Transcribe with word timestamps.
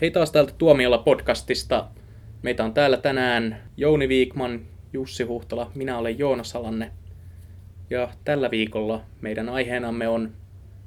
Hei 0.00 0.10
taas 0.10 0.32
täältä 0.32 0.52
Tuomiolla 0.58 0.98
podcastista. 0.98 1.88
Meitä 2.42 2.64
on 2.64 2.74
täällä 2.74 2.96
tänään 2.96 3.62
Jouni 3.76 4.08
Viikman, 4.08 4.60
Jussi 4.92 5.24
Huhtola, 5.24 5.70
minä 5.74 5.98
olen 5.98 6.18
Joonas 6.18 6.56
Alanne. 6.56 6.90
Ja 7.90 8.08
tällä 8.24 8.50
viikolla 8.50 9.00
meidän 9.20 9.48
aiheenamme 9.48 10.08
on 10.08 10.32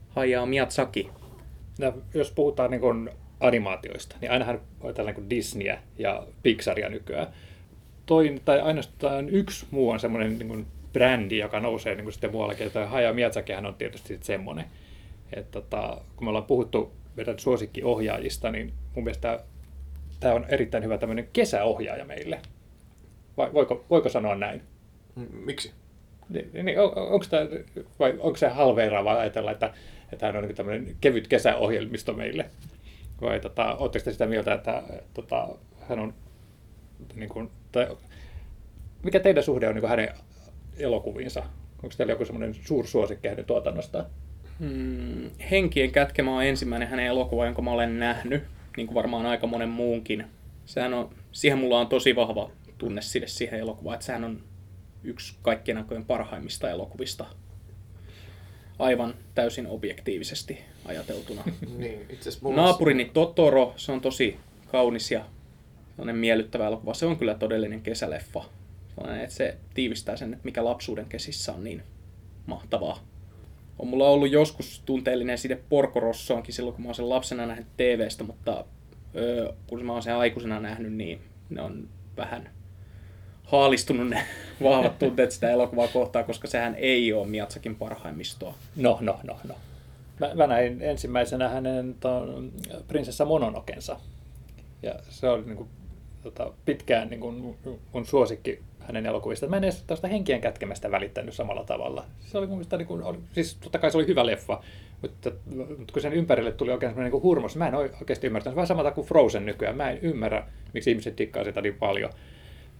Hayao 0.09 0.45
Miyazaki. 0.45 1.09
No, 1.79 1.93
jos 2.13 2.31
puhutaan 2.31 2.71
niin 2.71 2.81
kuin 2.81 3.09
animaatioista, 3.39 4.15
niin 4.21 4.31
ainahan 4.31 4.61
tällainen 4.79 5.15
kuin 5.15 5.29
Disneyä 5.29 5.79
ja 5.97 6.27
Pixaria 6.43 6.89
nykyään. 6.89 7.27
Toin, 8.05 8.41
tai 8.45 8.61
ainoastaan 8.61 9.29
yksi 9.29 9.65
muu 9.71 9.89
on 9.89 9.99
semmoinen 9.99 10.39
niin 10.39 10.47
kuin 10.47 10.67
brändi, 10.93 11.37
joka 11.37 11.59
nousee 11.59 11.95
niin 11.95 12.03
kuin 12.03 12.13
sitten 12.13 12.31
muuallakin. 12.31 12.71
Tämä 12.71 12.85
Hayao 12.85 13.13
Miyazakihan 13.13 13.65
on 13.65 13.75
tietysti 13.75 14.17
semmoinen. 14.21 14.65
Että 15.33 15.61
tota, 15.61 16.01
kun 16.15 16.25
me 16.25 16.29
ollaan 16.29 16.45
puhuttu 16.45 16.91
meidän 17.15 17.39
suosikkiohjaajista, 17.39 18.51
niin 18.51 18.73
mun 18.95 19.03
mielestä 19.03 19.39
tämä 20.19 20.33
on 20.33 20.45
erittäin 20.49 20.83
hyvä 20.83 20.97
tämmöinen 20.97 21.29
kesäohjaaja 21.33 22.05
meille. 22.05 22.39
Vai 23.37 23.53
voiko, 23.53 23.85
voiko 23.89 24.09
sanoa 24.09 24.35
näin? 24.35 24.61
Miksi? 25.45 25.71
Niin, 26.29 26.65
niin 26.65 26.79
on, 26.79 26.97
onko 26.97 27.25
tämä, 27.29 27.45
vai 27.99 28.15
onko 28.19 28.37
se 28.37 28.47
halveeraava 28.47 29.19
ajatella, 29.19 29.51
että, 29.51 29.73
että 30.11 30.25
hän 30.25 30.35
on 30.35 30.43
niin 30.43 30.55
tämmöinen 30.55 30.95
kevyt 31.01 31.27
kesäohjelmisto 31.27 32.13
meille? 32.13 32.49
Vai 33.21 33.39
tota, 33.39 33.75
oletteko 33.75 34.05
te 34.05 34.11
sitä 34.11 34.25
mieltä, 34.25 34.53
että 34.53 34.83
tota, 35.13 35.49
hän 35.89 35.99
on, 35.99 36.13
niin 37.15 37.29
kuin, 37.29 37.49
tai, 37.71 37.87
mikä 39.03 39.19
teidän 39.19 39.43
suhde 39.43 39.67
on 39.67 39.75
niin 39.75 39.87
hänen 39.87 40.09
elokuviinsa? 40.77 41.43
Onko 41.83 41.95
teillä 41.97 42.13
joku 42.13 42.25
semmoinen 42.25 42.53
suursuosikki 42.53 43.27
hänen 43.27 43.45
tuotannosta? 43.45 44.05
Hmm, 44.59 45.29
Henkien 45.51 45.91
kätkemä 45.91 46.35
on 46.35 46.43
ensimmäinen 46.43 46.87
hänen 46.87 47.05
elokuva, 47.05 47.45
jonka 47.45 47.61
mä 47.61 47.71
olen 47.71 47.99
nähnyt, 47.99 48.43
niin 48.77 48.87
kuin 48.87 48.95
varmaan 48.95 49.25
aika 49.25 49.47
monen 49.47 49.69
muunkin. 49.69 50.25
Sehän 50.65 50.93
on, 50.93 51.15
siihen 51.31 51.57
mulla 51.57 51.79
on 51.79 51.87
tosi 51.87 52.15
vahva 52.15 52.51
tunne 52.77 53.01
sille 53.01 53.27
siihen 53.27 53.59
elokuvaan, 53.59 53.93
että 53.93 54.05
sehän 54.05 54.23
on 54.23 54.43
yksi 55.03 55.35
kaikkien 55.41 55.77
aikojen 55.77 56.05
parhaimmista 56.05 56.69
elokuvista. 56.69 57.25
Aivan 58.79 59.13
täysin 59.35 59.67
objektiivisesti 59.67 60.59
ajateltuna. 60.85 61.43
niin, 61.77 62.07
Naapurini 62.55 63.05
Totoro, 63.05 63.73
se 63.75 63.91
on 63.91 64.01
tosi 64.01 64.37
kaunis 64.71 65.11
ja 65.11 65.25
sellainen 65.89 66.15
miellyttävä 66.15 66.67
elokuva. 66.67 66.93
Se 66.93 67.05
on 67.05 67.17
kyllä 67.17 67.35
todellinen 67.35 67.81
kesäleffa. 67.81 68.43
Sellainen, 68.95 69.23
että 69.23 69.35
se 69.35 69.57
tiivistää 69.73 70.17
sen, 70.17 70.33
että 70.33 70.45
mikä 70.45 70.65
lapsuuden 70.65 71.05
kesissä 71.05 71.53
on 71.53 71.63
niin 71.63 71.83
mahtavaa. 72.45 73.12
On 73.79 73.87
mulla 73.87 74.09
ollut 74.09 74.31
joskus 74.31 74.81
tunteellinen 74.85 75.37
side 75.37 75.59
Porco 75.69 75.99
Rossoonkin 75.99 76.53
silloin, 76.53 76.75
kun 76.75 76.83
mä 76.83 76.87
oon 76.87 76.95
sen 76.95 77.09
lapsena 77.09 77.45
nähnyt 77.45 77.67
TVstä, 77.77 78.23
mutta 78.23 78.65
öö, 79.15 79.53
kun 79.67 79.85
mä 79.85 79.93
oon 79.93 80.03
sen 80.03 80.15
aikuisena 80.15 80.59
nähnyt, 80.59 80.93
niin 80.93 81.21
ne 81.49 81.61
on 81.61 81.89
vähän 82.17 82.49
haalistunut 83.43 84.07
ne 84.09 84.25
vahvat 84.63 84.99
tunteet 84.99 85.31
sitä 85.31 85.49
elokuvaa 85.49 85.87
kohtaan, 85.87 86.25
koska 86.25 86.47
sehän 86.47 86.75
ei 86.75 87.13
ole 87.13 87.27
Miatsakin 87.27 87.75
parhaimmistoa. 87.75 88.55
No, 88.75 88.97
no, 89.01 89.19
no, 89.23 89.39
no. 89.47 89.55
Mä, 90.19 90.33
mä 90.33 90.47
näin 90.47 90.81
ensimmäisenä 90.81 91.49
hänen 91.49 91.95
ton, 91.99 92.51
prinsessa 92.87 93.25
Mononokensa. 93.25 93.99
Ja 94.83 94.95
se 95.09 95.29
oli 95.29 95.45
niin 95.45 95.57
kuin, 95.57 95.69
tota, 96.23 96.53
pitkään 96.65 97.09
niin 97.09 97.19
kuin, 97.19 97.57
mun 97.93 98.05
suosikki 98.05 98.59
hänen 98.87 99.05
elokuvista. 99.05 99.47
Mä 99.47 99.57
en 99.57 99.63
edes 99.63 99.83
tuosta 99.83 100.07
henkien 100.07 100.41
kätkemästä 100.41 100.91
välittänyt 100.91 101.33
samalla 101.33 101.63
tavalla. 101.63 102.05
Se 102.19 102.37
oli 102.37 102.47
mun 102.47 102.57
mielestä, 102.57 102.77
niin 102.77 102.87
kuin, 102.87 103.03
oli, 103.03 103.17
siis 103.31 103.55
totta 103.55 103.79
kai 103.79 103.91
se 103.91 103.97
oli 103.97 104.07
hyvä 104.07 104.25
leffa, 104.25 104.63
mutta, 105.01 105.31
mutta 105.77 105.93
kun 105.93 106.01
sen 106.01 106.13
ympärille 106.13 106.51
tuli 106.51 106.71
oikein 106.71 106.89
semmoinen 106.89 107.11
niin 107.11 107.23
hurmos, 107.23 107.55
mä 107.55 107.67
en 107.67 107.75
oikeasti 107.75 108.27
ymmärtänyt. 108.27 108.55
Vähän 108.55 108.67
samalla 108.67 108.91
kuin 108.91 109.07
Frozen 109.07 109.45
nykyään. 109.45 109.77
Mä 109.77 109.89
en 109.91 109.99
ymmärrä, 110.01 110.47
miksi 110.73 110.91
ihmiset 110.91 111.15
tikkaa 111.15 111.43
sitä 111.43 111.61
niin 111.61 111.75
paljon. 111.75 112.09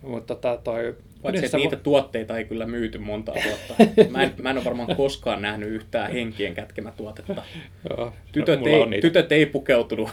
Mutta 0.01 0.35
tota, 0.35 0.57
toi... 0.63 0.95
Paitsi, 1.22 1.45
että 1.45 1.57
niitä 1.57 1.75
tuotteita 1.75 2.38
ei 2.38 2.45
kyllä 2.45 2.66
myyty 2.66 2.97
monta 2.97 3.33
vuotta. 3.45 3.75
Mä 4.09 4.23
en, 4.23 4.33
mä 4.41 4.50
en 4.50 4.57
ole 4.57 4.66
varmaan 4.66 4.95
koskaan 4.95 5.41
nähnyt 5.41 5.69
yhtään 5.69 6.11
henkien 6.11 6.53
kätkemätuotetta. 6.53 7.44
Joo, 7.89 8.13
tytöt, 8.31 8.59
ei, 8.67 9.01
tytöt 9.01 9.31
ei 9.31 9.45
pukeutunut 9.45 10.09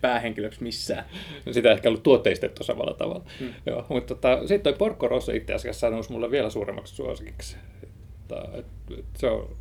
päähenkilöksi 0.00 0.62
missään. 0.62 1.04
Sitä 1.50 1.68
ei 1.68 1.74
ehkä 1.74 1.88
ollut 1.88 2.02
tuotteistettu 2.02 2.64
samalla 2.64 2.94
tavalla. 2.94 3.24
Hmm. 3.40 3.52
Joo, 3.66 3.86
mutta 3.88 4.14
tota, 4.14 4.38
sitten 4.38 4.62
toi 4.62 4.78
Porco 4.78 5.08
Rosso 5.08 5.32
itse 5.32 5.54
asiassa 5.54 5.90
nousi 5.90 6.12
mulle 6.12 6.30
vielä 6.30 6.50
suuremmaksi 6.50 6.94
suosikiksi. 6.94 7.56
Että, 7.82 8.48
et, 8.54 8.66
et 8.98 9.04
se 9.16 9.26
on 9.26 9.56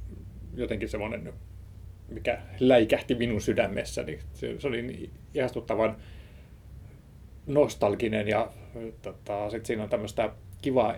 jotenkin 0.55 0.89
semmoinen, 0.89 1.33
mikä 2.09 2.39
läikähti 2.59 3.15
minun 3.15 3.41
sydämessäni. 3.41 4.19
Se, 4.33 4.59
se 4.59 4.67
oli 4.67 4.81
niin 4.81 5.09
ihastuttavan 5.33 5.97
nostalginen 7.47 8.27
ja 8.27 8.51
tota, 9.01 9.49
sitten 9.49 9.65
siinä 9.65 9.83
on 9.83 9.89
tämmöistä 9.89 10.29
kivaa 10.61 10.95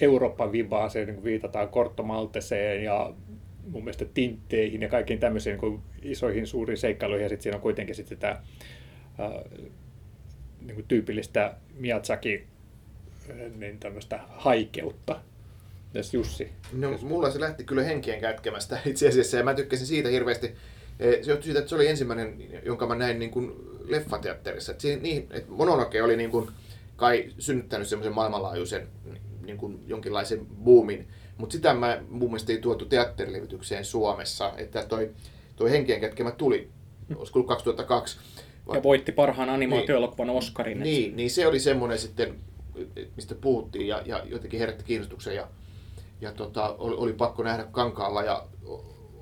Eurooppa-vibaa, 0.00 0.88
se 0.88 1.04
niin 1.04 1.24
viitataan 1.24 1.68
Kortto 1.68 2.02
Malteseen 2.02 2.84
ja 2.84 3.12
mun 3.66 3.84
mielestä 3.84 4.04
tintteihin 4.04 4.82
ja 4.82 4.88
kaikkiin 4.88 5.20
tämmöisiin 5.20 5.58
niin 5.60 5.82
isoihin 6.02 6.46
suuriin 6.46 6.78
seikkailuihin 6.78 7.22
ja 7.22 7.28
sitten 7.28 7.42
siinä 7.42 7.56
on 7.56 7.62
kuitenkin 7.62 7.94
sitten 7.94 8.16
sitä 8.16 8.28
ää, 9.18 9.42
niin 10.60 10.74
kuin 10.74 10.88
tyypillistä 10.88 11.54
Miyazaki 11.74 12.46
niin 13.56 13.78
tämmöistä 13.78 14.20
haikeutta. 14.28 15.20
Jos 15.94 16.14
Jussi? 16.14 16.52
No, 16.72 16.90
jos... 16.90 17.02
mulla 17.02 17.30
se 17.30 17.40
lähti 17.40 17.64
kyllä 17.64 17.82
henkien 17.82 18.20
kätkemästä 18.20 18.78
itse 18.86 19.08
asiassa 19.08 19.36
ja 19.36 19.44
mä 19.44 19.54
tykkäsin 19.54 19.86
siitä 19.86 20.08
hirveästi. 20.08 20.54
Se 20.98 21.30
johtui 21.30 21.42
siitä, 21.42 21.58
että 21.58 21.68
se 21.68 21.74
oli 21.74 21.88
ensimmäinen, 21.88 22.36
jonka 22.64 22.86
mä 22.86 22.94
näin 22.94 23.18
niin 23.18 23.30
kuin 23.30 23.52
leffateatterissa. 23.84 24.72
Että 24.72 24.88
niin, 25.02 25.26
että 25.30 25.52
Mononoke 25.52 26.02
oli 26.02 26.16
niin 26.16 26.30
kuin 26.30 26.50
kai 26.96 27.30
synnyttänyt 27.38 27.88
semmoisen 27.88 28.14
maailmanlaajuisen 28.14 28.88
niin 29.44 29.58
kuin 29.58 29.84
jonkinlaisen 29.86 30.46
boomin. 30.46 31.08
Mutta 31.42 31.52
sitä 31.52 31.74
mä 31.74 32.02
mun 32.08 32.30
mielestä 32.30 32.52
ei 32.52 32.58
tuotu 32.58 32.84
teatterilevitykseen 32.84 33.84
Suomessa, 33.84 34.52
että 34.56 34.82
toi, 34.82 35.10
toi 35.56 35.70
Henkien 35.70 36.00
kätkemä 36.00 36.30
tuli, 36.30 36.70
olisiko 37.16 37.38
ollut 37.38 37.48
2002. 37.48 38.18
Ja 38.74 38.82
voitti 38.82 39.12
parhaan 39.12 39.48
animaatioelokuvan 39.48 40.26
niin, 40.26 40.38
Oscarin. 40.38 40.80
Niin, 40.80 41.16
niin 41.16 41.30
se 41.30 41.46
oli 41.46 41.60
semmoinen 41.60 41.98
sitten, 41.98 42.34
mistä 43.16 43.34
puhuttiin 43.34 43.86
ja, 43.86 44.02
ja 44.06 44.22
jotenkin 44.24 44.60
herätti 44.60 44.84
kiinnostuksen 44.84 45.34
ja, 45.34 45.48
ja 46.20 46.32
tota, 46.32 46.74
oli, 46.78 46.94
oli, 46.94 47.12
pakko 47.12 47.42
nähdä 47.42 47.64
kankaalla 47.70 48.22
ja 48.22 48.46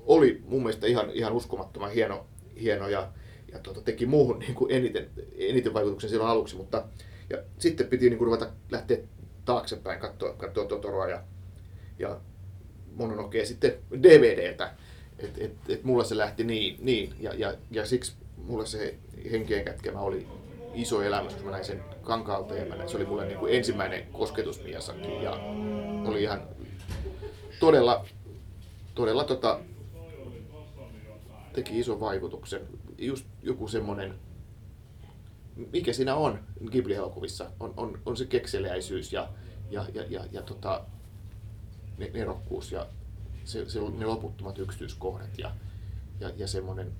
oli 0.05 0.41
mun 0.45 0.63
mielestä 0.63 0.87
ihan, 0.87 1.09
ihan 1.13 1.33
uskomattoman 1.33 1.91
hieno, 1.91 2.25
hieno 2.61 2.87
ja, 2.87 3.11
ja 3.51 3.59
tota, 3.59 3.81
teki 3.81 4.05
muuhun 4.05 4.39
niin 4.39 4.55
kuin 4.55 4.71
eniten, 4.71 5.09
eniten 5.37 5.73
vaikutuksen 5.73 6.09
silloin 6.09 6.31
aluksi, 6.31 6.55
mutta 6.55 6.83
ja 7.29 7.37
sitten 7.59 7.87
piti 7.87 8.09
niin 8.09 8.17
kuin 8.17 8.25
ruveta 8.25 8.49
lähteä 8.71 8.97
taaksepäin, 9.45 9.99
katsoa, 9.99 10.33
katsoa 10.33 10.65
Totoroa 10.65 11.07
ja, 11.07 11.21
ja 12.01 12.19
Mononokea 12.95 13.45
sitten 13.45 13.73
DVDltä. 14.03 14.73
Et, 15.19 15.37
et, 15.37 15.51
et 15.69 15.83
mulla 15.83 16.03
se 16.03 16.17
lähti 16.17 16.43
niin, 16.43 16.77
niin 16.81 17.13
ja, 17.19 17.33
ja, 17.33 17.53
ja 17.71 17.85
siksi 17.85 18.13
mulla 18.37 18.65
se 18.65 18.95
henkien 19.31 19.65
kätkemä 19.65 19.99
oli 19.99 20.27
iso 20.73 21.01
elämys, 21.01 21.33
kun 21.33 21.45
mä 21.45 21.51
näin 21.51 21.65
sen 21.65 21.83
kankaalta 22.01 22.55
ja 22.55 22.65
mä 22.65 22.75
näin, 22.75 22.89
se 22.89 22.97
oli 22.97 23.05
mulle 23.05 23.25
niin 23.25 23.39
kuin 23.39 23.53
ensimmäinen 23.53 24.07
kosketus 24.11 24.63
Miasakin 24.63 25.21
ja 25.21 25.31
oli 26.05 26.23
ihan 26.23 26.47
todella, 27.59 28.05
todella 28.95 29.23
tota, 29.23 29.59
teki 31.53 31.79
ison 31.79 31.99
vaikutuksen. 31.99 32.61
Just 32.97 33.25
joku 33.43 33.67
semmoinen 33.67 34.15
mikä 35.71 35.93
siinä 35.93 36.15
on 36.15 36.39
Ghibli-elokuvissa, 36.71 37.45
on, 37.59 37.73
on, 37.77 37.99
on 38.05 38.17
se 38.17 38.25
kekseliäisyys 38.25 39.13
ja, 39.13 39.29
ja, 39.69 39.85
ja, 39.93 40.03
ja, 40.09 40.25
ja 40.31 40.41
tota, 40.41 40.81
nerokkuus 42.13 42.71
ja 42.71 42.87
se, 43.43 43.69
se, 43.69 43.79
ne 43.79 44.05
loputtomat 44.05 44.59
yksityiskohdat 44.59 45.37
ja, 45.37 45.51
ja, 46.19 46.31
ja 46.37 46.47
semmoinen, 46.47 46.91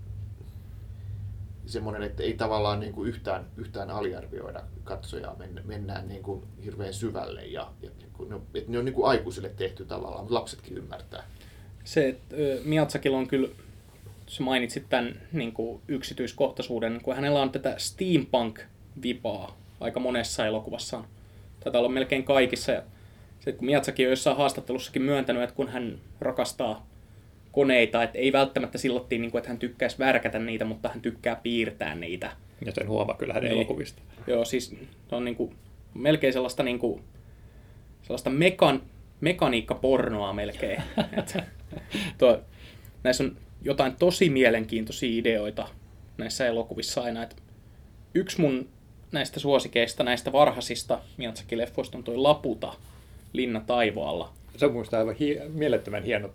semmoinen, 1.65 2.03
että 2.03 2.24
ei 2.24 2.33
tavallaan 2.33 2.80
niin 2.80 2.94
kuin 2.94 3.09
yhtään, 3.09 3.45
yhtään 3.57 3.89
aliarvioida 3.89 4.63
katsojaa, 4.83 5.36
men, 5.36 5.62
mennään 5.65 6.07
niin 6.07 6.24
kuin 6.24 6.44
hirveän 6.63 6.94
syvälle 6.94 7.45
ja, 7.45 7.71
ja 7.81 7.89
niin 8.00 8.12
kuin, 8.13 8.33
että 8.53 8.71
ne 8.71 8.77
on 8.77 8.86
niin 8.86 8.95
kuin 8.95 9.07
aikuisille 9.07 9.50
tehty 9.50 9.86
tavallaan, 9.86 10.24
mutta 10.24 10.36
lapsetkin 10.36 10.77
ymmärtää. 10.77 11.24
Se, 11.83 12.07
että 12.07 12.36
Miatsakilla 12.63 13.18
on 13.18 13.27
kyllä 13.27 13.48
sä 14.27 14.44
mainitsit 14.44 14.89
tämän 14.89 15.21
niin 15.31 15.53
kuin 15.53 15.81
yksityiskohtaisuuden, 15.88 17.00
kun 17.03 17.15
hänellä 17.15 17.42
on 17.42 17.51
tätä 17.51 17.75
steampunk-vipaa 17.77 19.57
aika 19.80 20.00
monessa 20.00 20.45
elokuvassaan. 20.45 21.06
Tätä 21.59 21.80
on 21.80 21.94
melkein 21.94 22.24
kaikissa. 22.24 22.71
Ja 22.71 22.83
sitten 23.41 23.57
kun 23.57 23.65
Miatsaki 23.65 24.05
on 24.05 24.09
jossain 24.09 24.38
haastattelussakin 24.38 25.01
myöntänyt, 25.01 25.43
että 25.43 25.55
kun 25.55 25.69
hän 25.69 25.99
rakastaa 26.19 26.88
koneita, 27.51 28.03
että 28.03 28.17
ei 28.17 28.31
välttämättä 28.31 28.77
sillottiin, 28.77 29.21
niin 29.21 29.31
kuin, 29.31 29.39
että 29.39 29.49
hän 29.49 29.59
tykkäisi 29.59 29.99
värkätä 29.99 30.39
niitä, 30.39 30.65
mutta 30.65 30.89
hän 30.89 31.01
tykkää 31.01 31.35
piirtää 31.35 31.95
niitä. 31.95 32.31
Ja 32.65 32.71
sen 32.71 32.88
huomaa 32.88 33.17
kyllä 33.17 33.33
hänen 33.33 33.49
niin. 33.49 33.57
elokuvista. 33.57 34.01
Joo, 34.27 34.45
siis 34.45 34.75
on 35.11 35.25
niin 35.25 35.35
kuin, 35.35 35.55
melkein 35.93 36.33
sellaista, 36.33 36.63
niin 36.63 36.79
kuin, 36.79 37.03
sellaista 38.01 38.29
mekan, 38.29 38.81
mekaniikkapornoa 39.21 40.33
melkein. 40.33 40.83
tuo, 42.17 42.41
näissä 43.03 43.23
on 43.23 43.38
jotain 43.61 43.95
tosi 43.95 44.29
mielenkiintoisia 44.29 45.19
ideoita 45.19 45.67
näissä 46.17 46.47
elokuvissa 46.47 47.01
aina. 47.01 47.23
Että 47.23 47.35
yksi 48.13 48.41
mun 48.41 48.69
näistä 49.11 49.39
suosikeista, 49.39 50.03
näistä 50.03 50.31
varhaisista 50.31 50.99
Miyazaki-leffoista 51.17 51.97
on 51.97 52.03
toi 52.03 52.17
Laputa, 52.17 52.73
Linna 53.33 53.60
taivaalla. 53.60 54.33
Se 54.57 54.66
on 54.66 54.74
muista 54.74 54.98
aivan 54.98 55.16
hie- 55.16 55.50
mielettömän 55.50 56.04
hieno 56.04 56.30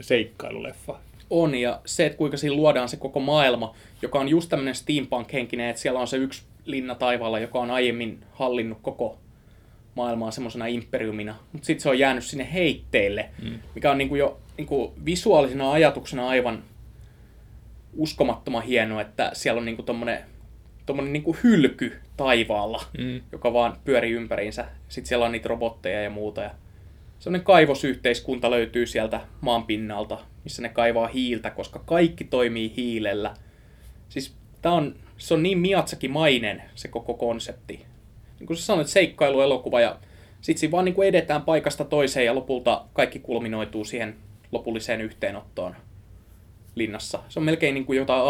seikkailuleffa. 0.00 0.98
On, 1.30 1.54
ja 1.54 1.80
se, 1.84 2.06
että 2.06 2.18
kuinka 2.18 2.36
siinä 2.36 2.56
luodaan 2.56 2.88
se 2.88 2.96
koko 2.96 3.20
maailma, 3.20 3.74
joka 4.02 4.20
on 4.20 4.28
just 4.28 4.48
tämmöinen 4.48 4.74
steampunk-henkinen, 4.74 5.68
että 5.70 5.82
siellä 5.82 6.00
on 6.00 6.08
se 6.08 6.16
yksi 6.16 6.42
linna 6.64 6.94
taivaalla, 6.94 7.38
joka 7.38 7.58
on 7.58 7.70
aiemmin 7.70 8.24
hallinnut 8.32 8.78
koko 8.82 9.18
maailmaa 9.94 10.30
semmoisena 10.30 10.66
imperiumina, 10.66 11.34
mutta 11.52 11.66
sitten 11.66 11.82
se 11.82 11.88
on 11.88 11.98
jäänyt 11.98 12.24
sinne 12.24 12.52
heitteille, 12.52 13.30
mm. 13.42 13.58
mikä 13.74 13.90
on 13.90 13.98
niinku 13.98 14.14
jo 14.16 14.38
niinku 14.56 14.94
visuaalisena 15.04 15.72
ajatuksena 15.72 16.28
aivan 16.28 16.62
uskomattoman 17.96 18.62
hieno, 18.62 19.00
että 19.00 19.30
siellä 19.34 19.58
on 19.58 19.64
niinku 19.64 19.82
tommonen, 19.82 20.18
tommonen 20.90 21.12
niinku 21.12 21.36
hylky 21.44 22.00
taivaalla, 22.16 22.84
mm. 22.98 23.20
joka 23.32 23.52
vaan 23.52 23.76
pyörii 23.84 24.12
ympäriinsä. 24.12 24.64
Sitten 24.88 25.08
siellä 25.08 25.26
on 25.26 25.32
niitä 25.32 25.48
robotteja 25.48 26.02
ja 26.02 26.10
muuta. 26.10 26.42
Ja 26.42 26.50
semmoinen 27.18 27.44
kaivosyhteiskunta 27.44 28.50
löytyy 28.50 28.86
sieltä 28.86 29.20
maan 29.40 29.64
pinnalta, 29.64 30.18
missä 30.44 30.62
ne 30.62 30.68
kaivaa 30.68 31.06
hiiltä, 31.06 31.50
koska 31.50 31.78
kaikki 31.78 32.24
toimii 32.24 32.72
hiilellä. 32.76 33.34
Siis 34.08 34.34
tää 34.62 34.72
on, 34.72 34.94
se 35.16 35.34
on 35.34 35.42
niin 35.42 35.58
Miyazaki-mainen 35.58 36.62
se 36.74 36.88
koko 36.88 37.14
konsepti. 37.14 37.86
Niin 38.38 38.46
kuin 38.46 38.56
sä 38.56 38.62
sanoit, 38.62 38.88
seikkailuelokuva 38.88 39.80
ja 39.80 39.98
sitten 40.40 40.60
siinä 40.60 40.72
vaan 40.72 40.84
niin 40.84 40.94
kuin 40.94 41.08
edetään 41.08 41.42
paikasta 41.42 41.84
toiseen 41.84 42.26
ja 42.26 42.34
lopulta 42.34 42.84
kaikki 42.92 43.18
kulminoituu 43.18 43.84
siihen 43.84 44.16
lopulliseen 44.52 45.00
yhteenottoon 45.00 45.76
linnassa. 46.74 47.22
Se 47.28 47.38
on 47.38 47.44
melkein 47.44 47.74
niin 47.74 47.86
kuin 47.86 47.96
jotain 47.96 48.22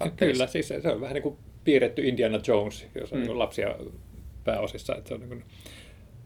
aarteenmetsästystä. 0.00 0.24
Kyllä, 0.24 0.46
siis 0.46 0.68
se, 0.68 0.80
se 0.80 0.88
on 0.88 1.00
vähän 1.00 1.14
niin 1.14 1.22
kuin 1.22 1.36
piirretty 1.64 2.02
Indiana 2.02 2.40
Jones, 2.46 2.86
jos 2.94 3.12
on 3.12 3.18
mm. 3.18 3.26
niin 3.26 3.38
lapsia 3.38 3.74
pääosissa. 4.44 4.96
Että 4.96 5.08
se 5.08 5.14
on 5.14 5.20
niin 5.20 5.28
kuin, 5.28 5.44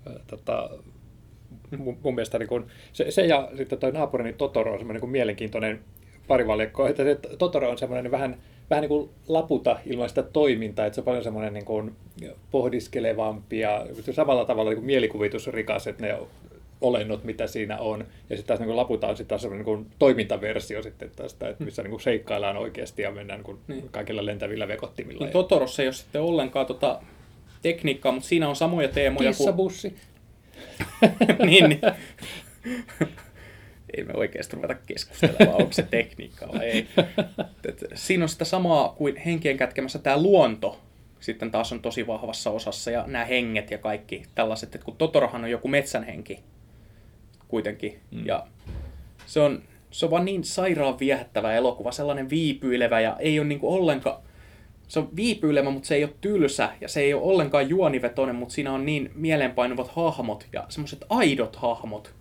äh, 0.07 0.15
tota, 0.27 0.71
mun, 1.79 1.99
mun 2.03 2.15
mielestä 2.15 2.39
niin 2.39 2.49
kuin, 2.49 2.65
se, 2.93 3.11
se, 3.11 3.27
ja 3.27 3.51
sitten 3.57 3.79
toi 3.79 3.93
naapurini 3.93 4.33
Totoro 4.33 4.73
on 4.73 4.79
semmoinen 4.79 5.01
niin 5.01 5.11
mielenkiintoinen 5.11 5.81
parivaljakko, 6.29 6.87
että 6.87 7.05
se 7.05 7.19
Totoro 7.39 7.71
on 7.71 7.79
semmoinen 7.79 8.11
vähän, 8.11 8.37
vähän 8.71 8.83
niin 8.83 8.89
kuin 8.89 9.11
laputa 9.29 9.79
ilman 9.87 10.09
sitä 10.09 10.23
toimintaa, 10.23 10.87
että 10.87 10.95
se 10.95 11.01
on 11.01 11.05
paljon 11.05 11.25
semmoinen 11.25 11.55
niin 11.55 11.65
kuin 11.65 11.97
pohdiskelevampi 12.51 13.59
ja 13.59 13.87
samalla 14.11 14.45
tavalla 14.45 14.71
niin 14.71 14.77
kuin 14.77 14.87
mielikuvitusrikas, 14.87 15.87
että 15.87 16.07
ne 16.07 16.19
olennot, 16.81 17.25
mitä 17.25 17.47
siinä 17.47 17.79
on. 17.79 18.07
Ja 18.31 18.37
sitten 18.37 18.57
taas 18.57 18.61
niin 18.61 18.77
laputa 18.77 19.07
on 19.07 19.17
sitten 19.17 19.29
taas 19.29 19.43
semmoinen 19.43 19.67
niin 19.67 19.87
toimintaversio 19.99 20.83
sitten 20.83 21.11
tästä, 21.17 21.49
että 21.49 21.65
missä 21.65 21.83
niin 21.83 21.91
kuin 21.91 22.01
seikkaillaan 22.01 22.57
oikeasti 22.57 23.03
ja 23.03 23.11
mennään 23.11 23.39
niin 23.39 23.45
kuin 23.45 23.59
niin. 23.69 23.89
kaikilla 23.89 24.27
lentävillä 24.27 24.69
vekottimilla. 24.69 25.27
No, 25.27 25.33
Totorossa 25.33 25.83
ei 25.83 25.89
ole 25.89 25.93
sitten 25.93 26.23
ollenkaan 26.23 26.67
tota 26.67 27.01
tekniikkaa, 27.63 28.13
mutta 28.13 28.29
siinä 28.29 28.49
on 28.49 28.57
samoja 28.57 28.89
teemoja. 28.89 29.31
Kissabussi. 29.31 29.91
Kuin... 29.91 30.01
niin, 31.51 31.69
niin. 31.69 31.81
ei 33.97 34.05
me 34.05 34.13
oikeasti 34.15 34.57
ruveta 34.57 34.75
keskustelemaan, 34.75 35.61
onko 35.61 35.73
se 35.73 35.83
tekniikka 35.83 36.49
vai 36.49 36.65
ei. 36.65 36.87
siinä 37.95 38.25
on 38.25 38.29
sitä 38.29 38.45
samaa 38.45 38.89
kuin 38.89 39.17
henkien 39.17 39.57
kätkemässä 39.57 39.99
tämä 39.99 40.23
luonto, 40.23 40.81
sitten 41.21 41.51
taas 41.51 41.73
on 41.73 41.81
tosi 41.81 42.07
vahvassa 42.07 42.51
osassa 42.51 42.91
ja 42.91 43.05
nämä 43.07 43.25
henget 43.25 43.71
ja 43.71 43.79
kaikki 43.79 44.23
tällaiset, 44.35 44.75
että 44.75 44.85
kun 44.85 44.97
Totorohan 44.97 45.45
on 45.45 45.51
joku 45.51 45.69
metsänhenki 45.69 46.41
kuitenkin 47.55 47.99
mm. 48.11 48.27
ja 48.27 48.47
se 49.27 49.41
on, 49.41 49.63
se 49.91 50.07
on 50.07 50.11
vaan 50.11 50.25
niin 50.25 50.45
sairaan 50.45 50.99
viehättävä 50.99 51.55
elokuva, 51.55 51.93
sellainen 51.93 52.31
viipyilevä 52.31 53.01
ja 53.01 53.17
ei 53.19 53.39
ole 53.39 53.49
niinku 53.49 53.75
ollenkaan, 53.75 54.23
se 54.89 54.99
on 54.99 55.09
viipyilevä, 55.17 55.71
mutta 55.71 55.87
se 55.87 55.95
ei 55.95 56.05
ole 56.05 56.13
tylsä 56.21 56.69
ja 56.81 56.89
se 56.89 57.01
ei 57.01 57.15
ole 57.15 57.23
ollenkaan 57.23 57.69
juonivetoinen, 57.69 58.37
mutta 58.37 58.55
siinä 58.55 58.73
on 58.73 58.87
niin 58.87 59.11
mieleenpainuvat 59.15 59.89
hahmot 59.89 60.47
ja 60.53 60.65
semmoiset 60.69 61.05
aidot 61.09 61.57
hahmot. 61.57 62.15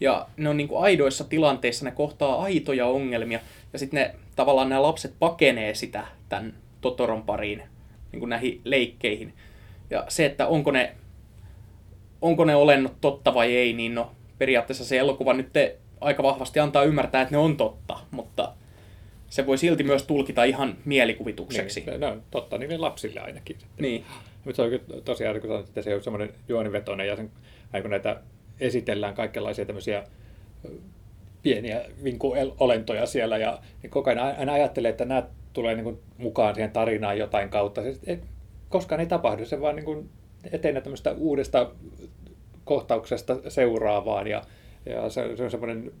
Ja 0.00 0.26
ne 0.36 0.48
on 0.48 0.56
niinku 0.56 0.76
aidoissa 0.76 1.24
tilanteissa, 1.24 1.84
ne 1.84 1.90
kohtaa 1.90 2.42
aitoja 2.42 2.86
ongelmia 2.86 3.40
ja 3.72 3.78
sitten 3.78 4.00
ne 4.00 4.14
tavallaan 4.36 4.68
nämä 4.68 4.82
lapset 4.82 5.14
pakenee 5.18 5.74
sitä 5.74 6.06
tämän 6.28 6.54
Totoron 6.80 7.22
pariin 7.22 7.62
niin 8.12 8.20
kuin 8.20 8.30
näihin 8.30 8.60
leikkeihin. 8.64 9.32
Ja 9.90 10.04
se, 10.08 10.26
että 10.26 10.46
onko 10.46 10.70
ne, 10.70 10.94
onko 12.20 12.44
ne 12.44 12.54
olennut 12.54 13.00
totta 13.00 13.34
vai 13.34 13.56
ei, 13.56 13.72
niin 13.72 13.94
no 13.94 14.10
periaatteessa 14.38 14.84
se 14.84 14.98
elokuva 14.98 15.32
nyt 15.32 15.52
te 15.52 15.76
aika 16.00 16.22
vahvasti 16.22 16.60
antaa 16.60 16.84
ymmärtää, 16.84 17.22
että 17.22 17.34
ne 17.34 17.38
on 17.38 17.56
totta, 17.56 17.98
mutta 18.10 18.52
se 19.28 19.46
voi 19.46 19.58
silti 19.58 19.82
myös 19.82 20.02
tulkita 20.02 20.44
ihan 20.44 20.76
mielikuvitukseksi. 20.84 21.84
Niin, 21.86 22.00
ne 22.00 22.06
on 22.06 22.22
totta 22.30 22.58
niille 22.58 22.76
lapsille 22.76 23.20
ainakin. 23.20 23.56
Sitten. 23.60 23.82
Niin. 23.82 24.04
Mutta 24.44 24.56
se 24.56 24.62
on 24.62 25.02
tosiaan, 25.04 25.40
kun 25.40 25.50
sanoit, 25.50 25.68
että 25.68 25.82
se 25.82 25.94
on 25.94 26.02
semmoinen 26.02 26.34
juonivetoinen 26.48 27.06
ja 27.06 27.16
sen, 27.16 27.30
kun 27.82 27.90
näitä 27.90 28.20
esitellään 28.60 29.14
kaikenlaisia 29.14 29.66
tämmöisiä 29.66 30.04
pieniä 31.42 31.84
vinkuolentoja 32.04 33.06
siellä 33.06 33.38
ja 33.38 33.58
niin 33.82 33.90
koko 33.90 34.10
ajan 34.10 34.36
aina 34.38 34.52
ajattelee, 34.52 34.90
että 34.90 35.04
nämä 35.04 35.22
tulee 35.52 35.74
niin 35.74 35.84
kuin 35.84 35.98
mukaan 36.18 36.54
siihen 36.54 36.70
tarinaan 36.70 37.18
jotain 37.18 37.48
kautta. 37.48 37.82
Se 37.82 37.96
ei, 38.06 38.18
koskaan 38.68 39.00
ei 39.00 39.06
tapahdu, 39.06 39.44
se 39.44 39.60
vaan 39.60 39.76
niin 39.76 39.84
kuin 39.84 40.08
etenee 40.52 40.82
tämmöistä 40.82 41.12
uudesta 41.12 41.70
kohtauksesta 42.66 43.36
seuraavaan 43.48 44.26
ja, 44.26 44.42
ja 44.86 45.10
se, 45.10 45.36
se 45.36 45.44
on 45.44 45.50
semmoinen 45.50 45.92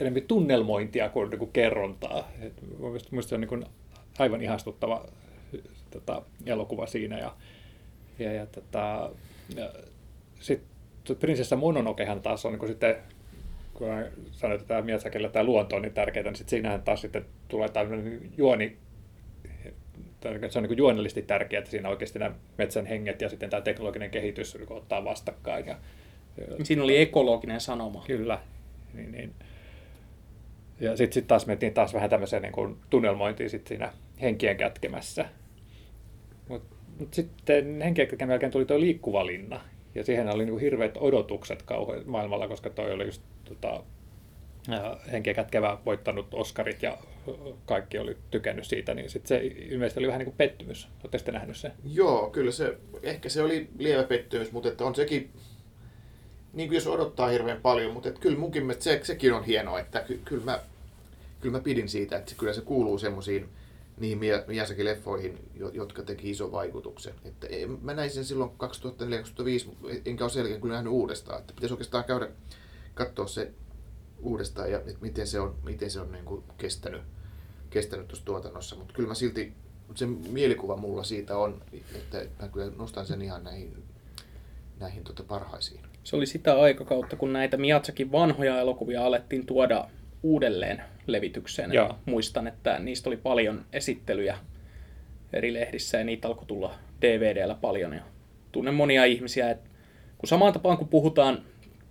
enemmän 0.00 0.22
tunnelmointia 0.22 1.08
kuin, 1.08 1.30
niin 1.30 1.38
kuin 1.38 1.52
kerrontaa. 1.52 2.28
Mielestäni 2.78 3.22
se 3.22 3.34
on 3.34 3.40
niin 3.40 3.48
kuin 3.48 3.64
aivan 4.18 4.42
ihastuttava 4.42 5.06
tota, 5.90 6.22
elokuva 6.46 6.86
siinä 6.86 7.18
ja, 7.18 7.34
ja, 8.18 8.32
ja, 8.32 8.46
tota, 8.46 9.10
ja 9.56 9.72
sitten 10.40 11.16
Prinsessa 11.20 11.56
Mononokehan 11.56 12.22
taas 12.22 12.46
on 12.46 12.52
niin 12.52 12.58
kuin 12.58 12.68
sitten 12.68 12.96
kun 13.74 13.88
sanoit, 14.32 14.60
että 14.60 14.68
tämä 14.68 14.82
Miyazakilla 14.82 15.28
tämä 15.28 15.44
luonto 15.44 15.76
on 15.76 15.82
niin 15.82 15.94
tärkeää, 15.94 16.24
niin 16.24 16.36
sitten 16.36 16.50
siinähän 16.50 16.82
taas 16.82 17.00
sitten 17.00 17.24
tulee 17.48 17.68
tämmöinen 17.68 18.20
juoni, 18.36 18.76
se 20.48 20.58
on 20.58 20.64
niin 20.64 20.78
juonellisesti 20.78 21.22
tärkeää, 21.22 21.58
että 21.58 21.70
siinä 21.70 21.88
oikeasti 21.88 22.18
nämä 22.18 22.34
metsän 22.58 22.86
henget 22.86 23.20
ja 23.20 23.28
sitten 23.28 23.50
tämä 23.50 23.60
teknologinen 23.60 24.10
kehitys 24.10 24.54
niin 24.54 24.72
ottaa 24.72 25.04
vastakkain. 25.04 25.66
Ja, 25.66 25.76
siinä 26.62 26.82
oli 26.82 27.00
ekologinen 27.00 27.60
sanoma. 27.60 28.04
Kyllä. 28.06 28.38
Niin, 28.94 29.12
niin. 29.12 29.34
Ja 30.80 30.96
sitten 30.96 31.14
sit 31.14 31.26
taas 31.26 31.46
mentiin 31.46 31.74
taas 31.74 31.94
vähän 31.94 32.10
tämmöiseen 32.10 32.42
niin 32.42 32.52
kuin 32.52 32.76
tunnelmointiin 32.90 33.50
sit 33.50 33.66
siinä 33.66 33.92
henkien 34.20 34.56
kätkemässä. 34.56 35.28
Mutta 36.48 36.76
mut 37.00 37.14
sitten 37.14 37.80
henkien 37.80 38.08
kätkemässä 38.08 38.32
jälkeen 38.32 38.52
tuli 38.52 38.64
tuo 38.64 38.80
liikkuva 38.80 39.26
linna. 39.26 39.60
Ja 39.94 40.04
siihen 40.04 40.28
oli 40.28 40.44
niin 40.44 40.58
hirveät 40.58 40.96
odotukset 40.96 41.62
kauhean 41.62 42.02
maailmalla, 42.06 42.48
koska 42.48 42.70
toi 42.70 42.92
oli 42.92 43.04
just 43.04 43.22
tota, 43.44 43.82
henkeä 45.12 45.34
kätkevä 45.34 45.78
voittanut 45.86 46.26
Oscarit 46.34 46.82
ja 46.82 46.98
kaikki 47.66 47.98
oli 47.98 48.16
tykännyt 48.30 48.66
siitä, 48.66 48.94
niin 48.94 49.10
sitten 49.10 49.28
se 49.28 49.46
ilmeisesti 49.46 50.00
oli 50.00 50.06
vähän 50.06 50.18
niin 50.18 50.26
kuin 50.26 50.36
pettymys. 50.36 50.88
Oletteko 51.02 51.24
te 51.24 51.32
nähnyt 51.32 51.56
sen? 51.56 51.72
Joo, 51.84 52.30
kyllä 52.30 52.52
se, 52.52 52.78
ehkä 53.02 53.28
se 53.28 53.42
oli 53.42 53.68
lievä 53.78 54.02
pettymys, 54.02 54.52
mutta 54.52 54.68
että 54.68 54.84
on 54.84 54.94
sekin, 54.94 55.30
niin 56.52 56.68
kuin 56.68 56.74
jos 56.74 56.86
odottaa 56.86 57.28
hirveän 57.28 57.60
paljon, 57.60 57.92
mutta 57.92 58.08
että 58.08 58.20
kyllä 58.20 58.38
munkin 58.38 58.62
mielestä 58.62 58.84
se, 58.84 59.00
sekin 59.02 59.32
on 59.32 59.44
hienoa, 59.44 59.80
että 59.80 60.00
ky, 60.00 60.20
kyllä, 60.24 60.44
mä, 60.44 60.60
kyllä 61.40 61.58
mä 61.58 61.62
pidin 61.62 61.88
siitä, 61.88 62.16
että 62.16 62.34
kyllä 62.38 62.52
se 62.52 62.60
kuuluu 62.60 62.98
semmoisiin 62.98 63.48
niihin 63.96 64.18
Miyazaki-leffoihin, 64.46 65.38
jotka 65.72 66.02
teki 66.02 66.30
ison 66.30 66.52
vaikutuksen. 66.52 67.14
Että 67.24 67.46
mä 67.82 67.94
näin 67.94 68.10
sen 68.10 68.24
silloin 68.24 68.50
2004-2005, 68.50 70.00
enkä 70.06 70.24
ole 70.24 70.30
selkeä 70.30 70.60
kyllä 70.60 70.74
nähnyt 70.74 70.92
uudestaan. 70.92 71.40
Että 71.40 71.52
pitäisi 71.54 71.72
oikeastaan 71.72 72.04
käydä 72.04 72.28
katsoa 72.94 73.26
se 73.26 73.52
uudestaan 74.20 74.70
ja 74.70 74.78
että 74.78 75.00
miten 75.00 75.26
se 75.26 75.40
on, 75.40 75.54
miten 75.64 75.90
se 75.90 76.00
on 76.00 76.12
niin 76.12 76.24
kuin 76.24 76.44
kestänyt, 76.58 77.02
kestänyt 77.70 78.08
tuossa 78.08 78.24
tuotannossa. 78.24 78.76
Mutta 78.76 78.94
kyllä 78.94 79.08
mä 79.08 79.14
silti, 79.14 79.52
se 79.94 80.06
mielikuva 80.06 80.76
mulla 80.76 81.02
siitä 81.04 81.38
on, 81.38 81.62
että 81.94 82.26
mä 82.42 82.48
kyllä 82.48 82.72
nostan 82.76 83.06
sen 83.06 83.22
ihan 83.22 83.44
näihin, 83.44 83.84
näihin 84.80 85.04
tota 85.04 85.22
parhaisiin. 85.22 85.80
Se 86.04 86.16
oli 86.16 86.26
sitä 86.26 86.60
aikakautta, 86.60 87.16
kun 87.16 87.32
näitä 87.32 87.56
Miatsakin 87.56 88.12
vanhoja 88.12 88.60
elokuvia 88.60 89.06
alettiin 89.06 89.46
tuoda 89.46 89.88
uudelleen 90.22 90.82
levitykseen. 91.06 91.72
Joo. 91.72 91.98
Muistan, 92.04 92.46
että 92.46 92.78
niistä 92.78 93.10
oli 93.10 93.16
paljon 93.16 93.64
esittelyjä 93.72 94.38
eri 95.32 95.54
lehdissä 95.54 95.98
ja 95.98 96.04
niitä 96.04 96.28
alkoi 96.28 96.46
tulla 96.46 96.74
DVDllä 97.02 97.54
paljon. 97.54 97.92
Ja 97.92 98.02
tunnen 98.52 98.74
monia 98.74 99.04
ihmisiä, 99.04 99.50
että 99.50 99.70
kun 100.18 100.28
samaan 100.28 100.52
tapaan 100.52 100.78
kun 100.78 100.88
puhutaan 100.88 101.42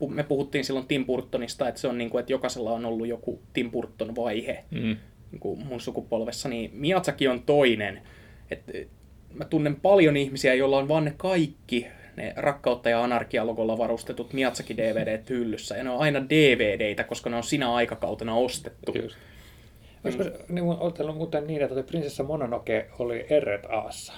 me 0.10 0.24
puhuttiin 0.24 0.66
silloin 0.66 0.88
Tim 0.88 1.06
Burtonista, 1.06 1.68
että 1.68 1.82
se 1.82 1.88
on 1.88 1.98
niin 1.98 2.10
kuin, 2.10 2.20
että 2.20 2.34
jokaisella 2.34 2.72
on 2.72 2.86
ollut 2.86 3.08
joku 3.08 3.42
Tim 3.54 3.72
Burton 3.72 4.16
vaihe 4.16 4.64
mm. 4.72 4.98
niin 5.32 5.40
kuin 5.40 5.66
mun 5.68 5.82
sukupolvessa, 5.82 6.50
niin 6.50 6.72
Miyazaki 6.74 7.28
on 7.28 7.44
toinen. 7.44 8.02
että 8.52 8.72
mä 9.34 9.46
tunnen 9.46 9.76
paljon 9.76 10.18
ihmisiä, 10.18 10.54
joilla 10.54 10.78
on 10.78 10.88
vaan 10.88 11.06
ne 11.06 11.14
kaikki 11.18 11.88
ne 12.16 12.34
rakkautta 12.36 12.90
ja 12.90 13.04
anarkia-logolla 13.04 13.78
varustetut 13.78 14.34
Miyazaki 14.34 14.78
DVD 14.78 15.24
hyllyssä, 15.30 15.78
ja 15.78 15.84
ne 15.84 15.90
on 15.90 16.00
aina 16.00 16.30
DVDitä, 16.30 17.04
koska 17.04 17.30
ne 17.30 17.36
on 17.36 17.44
sinä 17.44 17.74
aikakautena 17.74 18.36
ostettu. 18.36 18.94
Just. 19.02 19.18
Olisiko 20.04 20.24
se 20.24 20.32
niin, 20.50 20.66
muuten 21.16 21.48
niin, 21.48 21.62
että 21.62 21.84
Prinsessa 21.84 22.24
Mononoke 22.24 22.88
oli 23.00 23.26
RAssa? 23.64 24.14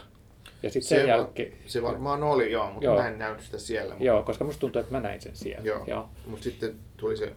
Ja 0.64 0.70
sitten 0.70 0.90
Se, 0.90 0.96
sen 0.96 1.04
va- 1.04 1.10
jälkeen... 1.10 1.54
se 1.66 1.82
varmaan 1.84 2.24
oli, 2.24 2.52
joo, 2.52 2.72
mutta 2.72 2.86
Joo. 2.86 2.98
mä 3.02 3.08
en 3.08 3.20
nähnyt 3.20 3.42
sitä 3.42 3.58
siellä. 3.58 3.90
Mutta, 3.94 4.04
Joo, 4.06 4.24
koska 4.24 4.44
musta 4.44 4.60
tuntuu, 4.60 4.80
että 4.80 4.92
mä 4.92 5.00
näin 5.00 5.22
sen 5.22 5.36
siellä. 5.36 5.66
joo. 5.68 5.84
Joo, 5.88 6.10
Mutta 6.26 6.44
sitten 6.44 6.76
tuli 6.98 7.18
se 7.18 7.34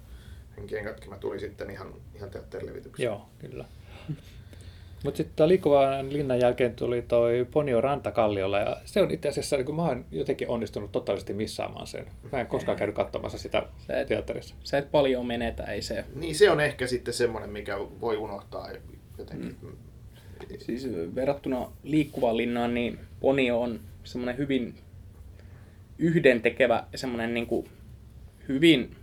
henkien 0.56 0.84
katkema 0.84 1.16
tuli 1.18 1.40
sitten 1.40 1.70
ihan, 1.70 1.94
ihan 2.16 2.30
teatterilevityksessä. 2.30 3.02
Joo 3.04 3.26
kyllä. 3.38 3.64
Mutta 5.04 5.16
sitten 5.18 5.48
liikkuvan 5.48 6.12
linnan 6.12 6.40
jälkeen 6.40 6.76
tuli 6.76 7.02
toi 7.02 7.46
Ponio 7.50 7.80
Rantakalliolla 7.80 8.58
ja 8.58 8.76
se 8.84 9.02
on 9.02 9.10
itse 9.10 9.28
asiassa, 9.28 9.56
niin 9.56 9.66
kun 9.66 9.74
mä 9.76 9.82
oon 9.84 10.04
jotenkin 10.10 10.48
onnistunut 10.48 10.92
totaalisesti 10.92 11.32
missaamaan 11.32 11.86
sen. 11.86 12.06
Mä 12.32 12.40
en 12.40 12.46
koskaan 12.46 12.78
käynyt 12.78 12.96
katsomassa 12.96 13.38
sitä 13.38 13.62
Sä 13.86 14.00
et- 14.00 14.08
teatterissa. 14.08 14.54
Sä 14.64 14.78
et 14.78 14.90
paljon 14.90 15.26
menetä, 15.26 15.62
ei 15.64 15.82
se. 15.82 16.04
Niin 16.14 16.34
se 16.34 16.50
on 16.50 16.60
ehkä 16.60 16.86
sitten 16.86 17.14
semmoinen, 17.14 17.50
mikä 17.50 17.78
voi 18.00 18.16
unohtaa 18.16 18.68
jotenkin. 19.18 19.56
Mm. 19.62 19.76
Siis 20.58 20.88
verrattuna 21.14 21.72
liikkuvaan 21.82 22.36
linnaan, 22.36 22.74
niin 22.74 22.98
Ponio 23.20 23.60
on 23.60 23.80
semmoinen 24.04 24.38
hyvin 24.38 24.74
yhdentekevä 25.98 26.84
ja 26.92 26.98
semmoinen 26.98 27.34
niin 27.34 27.46
kuin 27.46 27.68
hyvin 28.48 28.96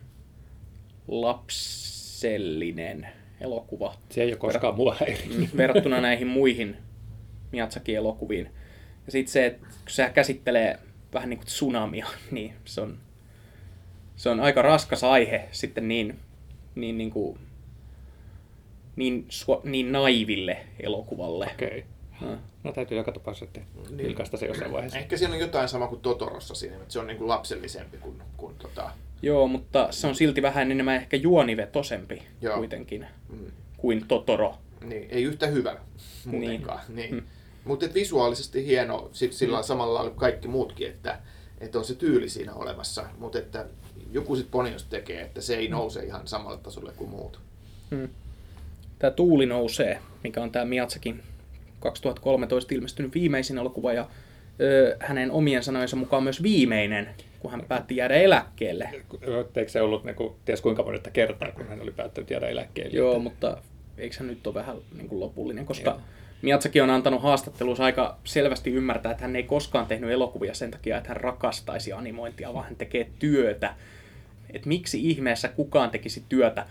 lapsellinen 1.08 3.08
elokuva 3.42 3.96
Se 4.10 4.22
ei 4.22 4.30
ole 4.30 4.38
koskaan 4.38 4.76
mua 4.76 4.96
häirinnyt. 5.00 5.58
verrattuna 5.58 6.02
näihin 6.02 6.28
muihin 6.28 6.78
Miyazakin-elokuviin. 7.52 8.50
Ja 9.06 9.12
sitten 9.12 9.32
se, 9.32 9.46
että 9.46 9.68
kun 9.68 9.76
se 9.88 10.12
käsittelee 10.14 10.80
vähän 11.14 11.30
niin 11.30 11.38
kuin 11.38 11.48
tsunamia, 11.48 12.08
niin 12.32 12.54
se 12.66 12.82
on, 12.82 12.98
se 14.16 14.30
on 14.30 14.40
aika 14.40 14.62
raskas 14.62 15.04
aihe 15.04 15.50
sitten 15.52 15.88
niin, 15.88 16.20
niin, 16.76 16.98
niin, 16.98 17.12
kuin, 17.12 17.40
niin, 18.98 19.26
sua, 19.30 19.62
niin 19.64 19.92
naiville 19.92 20.58
elokuvalle. 20.80 21.50
Okei. 21.54 21.86
No. 22.22 22.38
No 22.64 22.72
täytyy 22.74 22.98
joka 22.98 23.12
tapauksessa 23.12 23.46
sitten 23.46 23.66
Niin. 23.90 23.98
vilkaista 24.08 24.38
se 24.38 24.46
jossain 24.46 24.72
vaiheessa. 24.74 24.98
Ehkä 25.00 25.18
siinä 25.18 25.34
on 25.34 25.40
jotain 25.40 25.70
sama 25.70 25.88
kuin 25.88 26.02
Totorossa 26.02 26.56
siinä, 26.56 26.76
että 26.76 26.94
se 26.94 27.00
on 27.00 27.08
niin 27.08 27.18
kuin 27.18 27.28
lapsellisempi 27.28 27.98
kuin, 27.98 28.22
kuin 28.38 28.56
tota, 28.56 28.92
Joo, 29.22 29.48
mutta 29.48 29.88
se 29.92 30.08
on 30.08 30.16
silti 30.16 30.42
vähän 30.42 30.72
enemmän 30.72 30.96
ehkä 30.96 31.18
juonivetosempi 31.18 32.24
Joo. 32.42 32.58
kuitenkin 32.58 33.06
mm, 33.30 33.52
kuin 33.78 34.06
Totoro. 34.08 34.56
niin, 34.84 35.08
ei 35.10 35.24
yhtä 35.24 35.48
hyvä 35.48 35.78
muutenkaan. 36.26 36.80
Niin. 36.88 37.12
niin. 37.12 37.24
Mutta 37.66 37.86
visuaalisesti 37.94 38.66
hieno 38.66 39.10
sit 39.14 39.34
sillä 39.34 39.52
lailla 39.52 39.68
samalla 39.68 39.94
lailla 39.94 40.10
kuin 40.10 40.20
kaikki 40.20 40.48
muutkin, 40.48 40.88
että, 40.88 41.20
että 41.62 41.78
on 41.80 41.86
se 41.86 41.96
tyyli 41.96 42.30
siinä 42.30 42.54
olemassa, 42.54 43.06
mutta 43.18 43.40
että 43.40 43.66
joku 44.12 44.36
sitten 44.36 44.52
Poniosta 44.52 44.90
tekee, 44.90 45.22
että 45.22 45.42
se 45.42 45.56
ei 45.56 45.68
nouse 45.68 46.04
ihan 46.04 46.28
samalle 46.28 46.58
tasolle 46.58 46.92
kuin 46.92 47.10
muut. 47.10 47.40
Hmm. 47.96 48.10
Tämä 49.00 49.12
Tuuli 49.12 49.46
nousee, 49.46 50.00
mikä 50.24 50.42
on 50.42 50.52
tämä 50.52 50.66
Miatsakin 50.66 51.24
2013 51.80 52.76
ilmestynyt 52.76 53.14
viimeisin 53.14 53.58
elokuva 53.58 53.94
ja 53.94 54.08
ö, 54.62 54.98
hänen 55.00 55.32
omien 55.32 55.64
sanojensa 55.64 55.96
mukaan 55.96 56.24
myös 56.24 56.44
viimeinen, 56.44 57.10
kun 57.40 57.52
hän 57.52 57.66
päätti 57.68 57.96
jäädä 57.96 58.16
eläkkeelle. 58.16 58.90
Eikö 59.56 59.72
se 59.72 59.82
ollut 59.82 60.04
niin 60.04 60.16
kuin, 60.16 60.34
ties 60.46 60.62
kuinka 60.62 60.84
monetta 60.84 61.12
kertaa, 61.12 61.52
kun 61.52 61.68
hän 61.68 61.82
oli 61.82 61.92
päättänyt 61.92 62.30
jäädä 62.30 62.48
eläkkeelle? 62.48 62.98
Joo, 62.98 63.20
mutta 63.20 63.58
eikö 63.98 64.16
hän 64.20 64.28
nyt 64.28 64.48
ole 64.48 64.56
vähän 64.56 64.78
niin 64.98 65.10
kuin 65.10 65.20
lopullinen, 65.20 65.66
koska 65.66 65.90
Joo. 65.90 66.02
Miatsakin 66.42 66.84
on 66.84 66.90
antanut 66.90 67.22
haastattelussa 67.22 67.86
aika 67.86 68.18
selvästi 68.24 68.72
ymmärtää, 68.72 69.12
että 69.12 69.22
hän 69.22 69.36
ei 69.36 69.44
koskaan 69.44 69.86
tehnyt 69.86 70.12
elokuvia 70.12 70.54
sen 70.54 70.72
takia, 70.72 70.98
että 70.98 71.10
hän 71.10 71.18
rakastaisi 71.18 71.94
animointia, 71.94 72.54
vaan 72.54 72.66
hän 72.66 72.76
tekee 72.76 73.10
työtä. 73.20 73.74
Että 74.54 74.68
miksi 74.68 75.10
ihmeessä 75.10 75.48
kukaan 75.48 75.90
tekisi 75.90 76.24
työtä, 76.30 76.66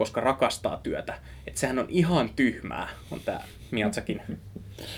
koska 0.00 0.20
rakastaa 0.20 0.80
työtä. 0.82 1.14
Että 1.46 1.60
sehän 1.60 1.78
on 1.78 1.86
ihan 1.88 2.30
tyhmää, 2.36 2.88
on 3.10 3.20
tämä 3.24 3.40
Miatsakin 3.70 4.22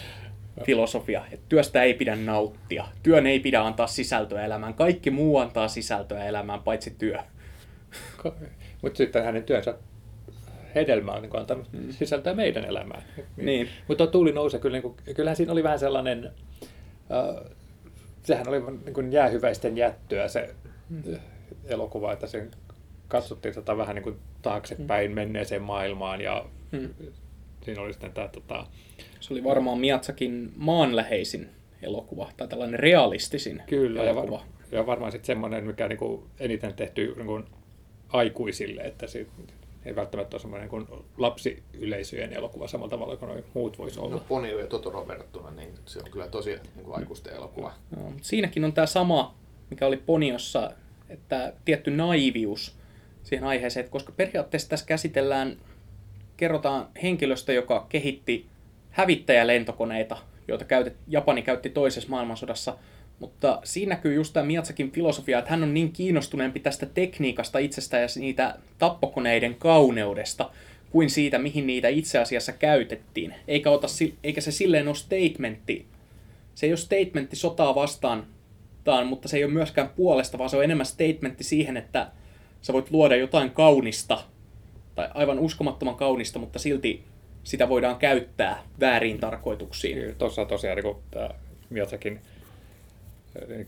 filosofia. 0.67 1.25
Että 1.31 1.47
työstä 1.49 1.83
ei 1.83 1.95
pidä 1.95 2.17
nauttia. 2.17 2.85
Työn 3.03 3.27
ei 3.27 3.41
pidä 3.41 3.63
antaa 3.63 3.87
sisältöä 3.87 4.45
elämään. 4.45 4.75
Kaikki 4.75 5.11
muu 5.11 5.39
antaa 5.39 5.69
sisältöä 5.69 6.25
elämään, 6.25 6.63
paitsi 6.63 6.91
työ. 6.99 7.19
Mutta 8.83 8.97
sitten 8.97 9.25
hänen 9.25 9.43
työnsä 9.43 9.75
hedelmä 10.75 11.13
on 11.13 11.23
niin 11.23 11.31
kuin 11.31 11.41
antanut 11.41 11.69
sisältöä 11.91 12.35
meidän 12.35 12.65
elämään. 12.65 13.03
Niin. 13.37 13.69
Mutta 13.89 14.05
tuo 14.05 14.13
tuuli 14.13 14.33
nousee 14.33 14.61
kyllä, 14.61 14.75
niin 14.75 14.83
kuin, 14.83 14.95
kyllähän 15.17 15.37
siinä 15.37 15.53
oli 15.53 15.63
vähän 15.63 15.79
sellainen, 15.79 16.31
äh, 17.13 17.53
sehän 18.23 18.49
oli 18.49 18.61
niin 18.61 18.95
kuin 18.95 19.13
jäähyväisten 19.13 19.77
jättöä 19.77 20.29
se 20.29 20.55
mm. 20.89 21.03
elokuva, 21.65 22.13
että 22.13 22.27
sen 22.27 22.51
katsottiin 23.13 23.55
tota 23.55 23.77
vähän 23.77 23.95
niin 23.95 24.03
kuin 24.03 24.17
taaksepäin 24.43 25.13
menneeseen 25.13 25.63
maailmaan 25.63 26.21
ja 26.21 26.45
Mm. 26.73 26.89
siinä 27.65 27.83
oli 27.83 27.93
sitten 27.93 28.13
tämä 28.13 28.29
tota, 28.29 28.67
Se 29.21 29.35
oli 29.35 29.45
varmaan 29.45 29.79
Miatsakin 29.79 30.53
maanläheisin 30.57 31.49
elokuva, 31.83 32.31
tai 32.37 32.49
tällainen 32.49 32.81
realistisin 32.81 33.63
Kyllä, 33.67 34.03
ja, 34.05 34.11
elokuva. 34.11 34.33
var, 34.39 34.41
ja 34.73 34.87
varmaan 34.87 35.13
sitten 35.13 35.27
semmoinen, 35.27 35.65
mikä 35.67 35.89
niinku 35.89 36.27
eniten 36.41 36.75
tehty 36.75 37.15
niinku 37.17 37.41
aikuisille, 38.09 38.81
että 38.83 39.07
se 39.07 39.27
ei 39.85 39.97
välttämättä 39.97 40.35
ole 40.35 40.41
semmoinen 40.41 40.69
niin 40.73 40.87
lapsiyleisöjen 41.19 42.33
elokuva 42.33 42.69
samalla 42.69 42.91
tavalla 42.91 43.17
kuin 43.17 43.45
muut 43.55 43.79
voisi 43.79 44.01
olla. 44.01 44.15
No 44.15 44.23
Ponio 44.29 44.59
ja 44.59 44.67
Totoro 44.67 45.09
verrattuna, 45.09 45.51
niin 45.51 45.75
se 45.87 45.99
on 45.99 46.11
kyllä 46.11 46.29
tosi 46.29 46.51
niin 46.51 46.85
kuin 46.85 46.97
aikuisten 46.99 47.35
elokuva. 47.35 47.73
Joo, 47.97 48.11
mutta 48.11 48.25
siinäkin 48.29 48.65
on 48.65 48.73
tämä 48.73 48.87
sama, 48.87 49.35
mikä 49.71 49.87
oli 49.87 49.97
Poniossa, 49.97 50.71
että 51.09 51.53
tietty 51.65 51.91
naivius 51.91 52.77
siihen 53.23 53.45
aiheeseen, 53.45 53.85
että 53.85 53.93
koska 53.93 54.13
periaatteessa 54.13 54.69
tässä 54.69 54.87
käsitellään, 54.87 55.57
kerrotaan 56.37 56.89
henkilöstä, 57.03 57.53
joka 57.53 57.87
kehitti 57.89 58.47
hävittäjälentokoneita, 58.91 60.17
joita 60.49 60.65
käytet, 60.65 60.97
Japani 61.09 61.43
käytti 61.43 61.71
toisessa 61.71 62.11
maailmansodassa, 62.11 62.77
mutta 63.19 63.61
siinä 63.65 63.95
näkyy 63.95 64.15
just 64.15 64.33
tämä 64.33 64.47
Miatsakin 64.47 64.93
filosofia, 64.93 65.39
että 65.39 65.51
hän 65.51 65.63
on 65.63 65.75
niin 65.75 65.93
kiinnostuneempi 65.93 66.61
tästä 66.61 66.87
tekniikasta 66.87 67.59
itsestä 67.59 67.99
ja 67.99 68.07
niitä 68.17 68.59
tappokoneiden 68.79 69.55
kauneudesta, 69.55 70.51
kuin 70.91 71.11
siitä, 71.11 71.39
mihin 71.39 71.67
niitä 71.67 71.89
itse 71.89 72.19
asiassa 72.19 72.53
käytettiin. 72.53 73.35
Eikä, 73.49 73.71
ota, 73.71 73.87
eikä 74.25 74.41
se 74.41 74.53
silleen 74.53 74.89
ole 74.89 74.97
statementti 74.97 75.87
se 76.55 76.67
ei 76.67 76.73
ole 76.73 76.77
statementti 76.77 77.37
sotaa 77.37 77.75
vastaan, 77.75 78.27
taan, 78.85 79.07
mutta 79.07 79.29
se 79.29 79.37
ei 79.37 79.45
ole 79.45 79.53
myöskään 79.53 79.89
puolesta, 79.89 80.39
vaan 80.39 80.51
se 80.51 80.57
on 80.57 80.65
enemmän 80.65 80.87
statementti 80.87 81.45
siihen, 81.45 81.77
että 81.77 82.11
sä 82.63 82.73
voit 82.73 82.91
luoda 82.91 83.17
jotain 83.17 83.51
kaunista, 83.51 84.19
tai 84.95 85.09
aivan 85.15 85.39
uskomattoman 85.39 85.95
kaunista, 85.95 86.39
mutta 86.39 86.59
silti 86.59 87.03
sitä 87.45 87.69
voidaan 87.69 87.97
käyttää 87.97 88.63
väärin 88.81 89.21
tarkoituksiin. 89.21 90.15
Tuossa 90.19 90.45
tosiaan 90.45 90.79
niin 90.79 90.97
tämä 91.11 91.31
Miatsakin 91.71 92.21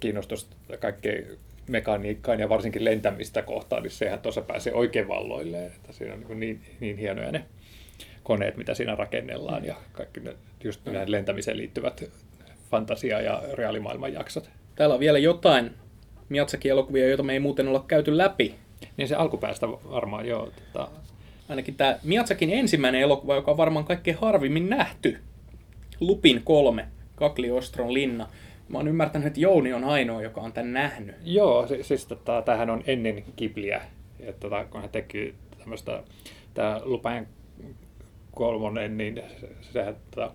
kiinnostus 0.01 0.49
kaikkeen 0.81 1.39
mekaniikkaan 1.69 2.41
ja 2.41 2.49
varsinkin 2.49 2.85
lentämistä 2.85 3.43
kohtaan, 3.43 3.83
niin 3.83 3.91
sehän 3.91 4.21
tuossa 4.21 4.43
pääsee 4.43 4.75
oikein 4.75 5.09
valloille. 5.09 5.67
Että 5.67 5.93
siinä 5.93 6.15
on 6.15 6.21
niin, 6.21 6.41
niin, 6.41 6.61
niin 6.81 6.97
hienoja 6.97 7.33
ne 7.33 7.45
koneet, 8.23 8.57
mitä 8.57 8.75
siinä 8.75 8.95
rakennellaan 8.95 9.65
ja 9.65 9.75
kaikki 9.93 10.21
ne, 10.21 10.37
just 10.65 10.85
nämä 10.85 11.05
lentämiseen 11.07 11.57
liittyvät 11.57 12.05
fantasia- 12.71 13.21
ja 13.21 13.43
reaalimaailman 13.53 14.13
jaksot. 14.13 14.51
Täällä 14.75 14.95
on 14.95 15.01
vielä 15.01 15.19
jotain 15.19 15.71
Miatsakin 16.29 16.71
elokuvia, 16.71 17.09
joita 17.09 17.23
me 17.23 17.33
ei 17.33 17.41
muuten 17.41 17.69
olla 17.69 17.85
käyty 17.89 18.17
läpi. 18.17 18.55
Niin 18.97 19.09
se 19.09 19.14
alkupäästä 19.14 19.69
varmaan 19.69 20.29
joo. 20.29 20.50
Tota, 20.73 20.88
Ainakin 21.49 21.75
tämä 21.75 21.99
Miatsakin 22.03 22.50
ensimmäinen 22.50 23.00
elokuva, 23.00 23.35
joka 23.35 23.50
on 23.50 23.57
varmaan 23.57 23.85
kaikkein 23.85 24.17
harvimmin 24.21 24.71
nähty. 24.71 25.19
Lupin 26.00 26.43
kolme, 26.45 26.88
Kakliostron 27.17 27.95
linna. 27.95 28.29
Mä 28.69 28.79
oon 28.79 28.88
ymmärtänyt, 28.88 29.26
että 29.26 29.41
Jouni 29.41 29.73
on 29.73 29.85
ainoa, 29.85 30.23
joka 30.23 30.41
on 30.41 30.53
tämän 30.53 30.73
nähnyt. 30.73 31.17
Joo, 31.25 31.67
si- 31.67 31.83
siis 31.83 32.07
tota, 32.07 32.43
tämähän 32.43 32.71
on 32.71 32.83
ennen 32.87 33.25
Kibliä, 33.37 33.83
että 34.21 34.41
tota, 34.41 34.64
kun 34.64 34.81
hän 34.81 34.91
teki 34.91 35.35
tämmöistä, 35.59 36.03
tämä 36.55 36.81
Lupain 36.85 37.26
kolmonen, 38.35 38.97
niin 38.97 39.23
se- 39.41 39.49
sehän, 39.73 39.97
tota, 40.11 40.31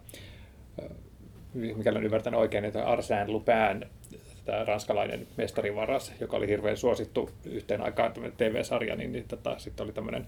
mikäli 1.54 1.96
olen 1.96 2.06
ymmärtänyt 2.06 2.40
oikein, 2.40 2.66
että 2.66 2.84
Arsène 2.84 3.28
Lupin, 3.28 3.90
tämä 4.52 4.66
ranskalainen 4.66 5.28
mestarivaras, 5.38 6.14
joka 6.20 6.38
oli 6.38 6.48
hirveän 6.48 6.78
suosittu 6.78 7.30
yhteen 7.46 7.82
aikaan 7.82 8.14
TV-sarja, 8.38 8.96
niin, 8.96 9.12
niin 9.12 9.28
tota, 9.28 9.60
sitten 9.60 9.84
oli 9.84 9.94
tämmöinen 9.94 10.28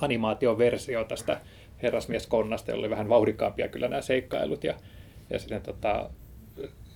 animaatioversio 0.00 1.04
tästä 1.04 1.40
herrasmieskonnasta, 1.82 2.70
jolla 2.70 2.80
oli 2.80 2.90
vähän 2.90 3.08
vauhdikkaampia 3.08 3.68
kyllä 3.68 3.88
nämä 3.88 4.02
seikkailut, 4.02 4.64
ja, 4.64 4.74
ja 5.30 5.38
sitten 5.38 5.62
tota, 5.62 6.10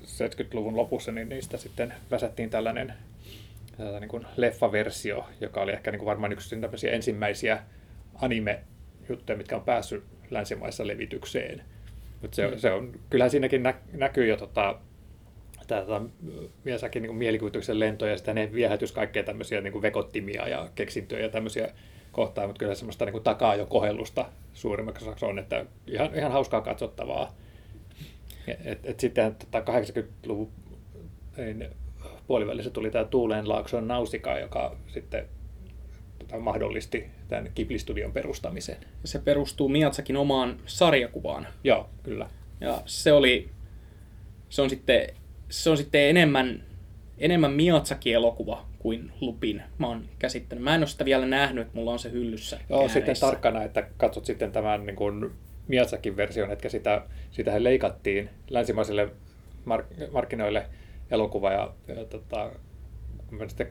70-luvun 0.05 0.77
lopussa 0.77 1.13
niin 1.13 1.29
niistä 1.29 1.57
sitten 1.57 1.95
väsättiin 2.11 2.51
tällainen 2.51 2.93
niin 4.01 4.09
kuin 4.09 4.27
leffaversio, 4.37 5.27
joka 5.41 5.61
oli 5.61 5.73
ehkä 5.73 5.91
niin 5.91 5.99
kuin 5.99 6.07
varmaan 6.07 6.33
yksi 6.33 6.61
tämmöisiä 6.61 6.93
ensimmäisiä 6.93 7.63
anime-juttuja, 8.15 9.39
mitkä 9.39 9.57
on 9.57 9.65
päässyt 9.65 10.05
länsimaissa 10.31 10.87
levitykseen. 10.87 11.63
Mutta 12.23 12.35
se, 12.35 12.59
se 12.59 12.73
on, 12.73 12.93
kyllähän 13.11 13.31
siinäkin 13.31 13.63
nä, 13.63 13.75
näkyy 13.93 14.27
jo 14.27 14.37
tota, 14.37 14.79
tämä 15.71 15.83
tota, 15.83 16.03
Miasakin 16.65 17.03
niin 17.03 17.15
mielikuvituksen 17.15 17.81
lentoja 17.81 18.11
ja 18.11 18.17
sitten 18.17 18.35
ne 18.35 18.53
viehätys 18.53 18.93
kaikkea 18.93 19.23
tämmöisiä 19.23 19.61
niin 19.61 19.73
kuin 19.73 19.83
vekottimia 19.83 20.49
ja 20.49 20.69
keksintöjä 20.75 21.23
ja 21.23 21.29
tämmöisiä 21.29 21.69
kohtaa, 22.13 22.47
mutta 22.47 22.59
kyllä 22.59 22.75
semmoista 22.75 23.05
niin 23.05 23.13
kuin 23.13 23.25
takaa 23.25 23.55
jo 23.55 23.67
kohellusta 23.67 24.25
suurimmaksi 24.55 25.05
osaksi 25.05 25.25
on, 25.25 25.39
että 25.39 25.67
ihan, 25.87 26.15
ihan 26.15 26.33
hauskaa 26.33 26.61
katsottavaa. 26.61 27.35
Et, 28.65 28.79
et 28.85 29.01
sitten 29.01 29.35
tota 29.35 29.61
80-luvun 29.61 30.51
niin 31.37 31.69
puolivälissä 32.27 32.71
tuli 32.71 32.91
tämä 32.91 33.05
Tuuleen 33.05 33.49
Laakson 33.49 33.89
nausika, 33.89 34.39
joka 34.39 34.77
sitten 34.87 35.29
tota, 36.19 36.39
mahdollisti 36.39 37.07
tämän 37.29 37.51
Ghibli-studion 37.55 38.13
perustamisen. 38.13 38.77
Se 39.05 39.19
perustuu 39.19 39.69
Miatsakin 39.69 40.17
omaan 40.17 40.57
sarjakuvaan. 40.67 41.47
Joo, 41.65 41.89
kyllä. 42.03 42.31
Ja 42.61 42.83
se 42.87 43.13
oli, 43.13 43.49
se 44.49 44.63
on 44.63 44.71
sitten, 44.71 45.07
se 45.51 45.71
on 45.71 45.77
sitten 45.77 46.01
enemmän, 46.01 46.63
enemmän 47.19 47.53
Miyazaki-elokuva 47.53 48.67
kuin 48.79 49.13
Lupin. 49.21 49.63
Mä 49.79 49.87
oon 49.87 50.05
käsittänyt. 50.19 50.65
Mä 50.65 50.75
en 50.75 50.81
ole 50.81 50.87
sitä 50.87 51.05
vielä 51.05 51.27
nähnyt, 51.27 51.63
että 51.63 51.77
mulla 51.79 51.93
on 51.93 51.99
se 51.99 52.11
hyllyssä. 52.11 52.61
Joo, 52.69 52.89
sitten 52.89 53.17
tarkkana, 53.21 53.63
että 53.63 53.87
katsot 53.97 54.25
sitten 54.25 54.53
tämän 54.53 54.87
niin 54.87 54.97
kuin 54.97 55.31
Miyazakin 55.69 56.17
version, 56.17 56.51
että 56.51 56.69
sitä, 56.69 57.03
sitähän 57.31 57.65
leikattiin 57.65 58.31
länsimaisille 58.51 59.09
mark- 59.65 60.13
markkinoille 60.13 60.67
elokuva 61.11 61.53
ja, 61.53 61.75
ja 61.89 62.05
tota, 62.05 62.51
kun 63.27 63.39
mä 63.39 63.49
sitten 63.49 63.71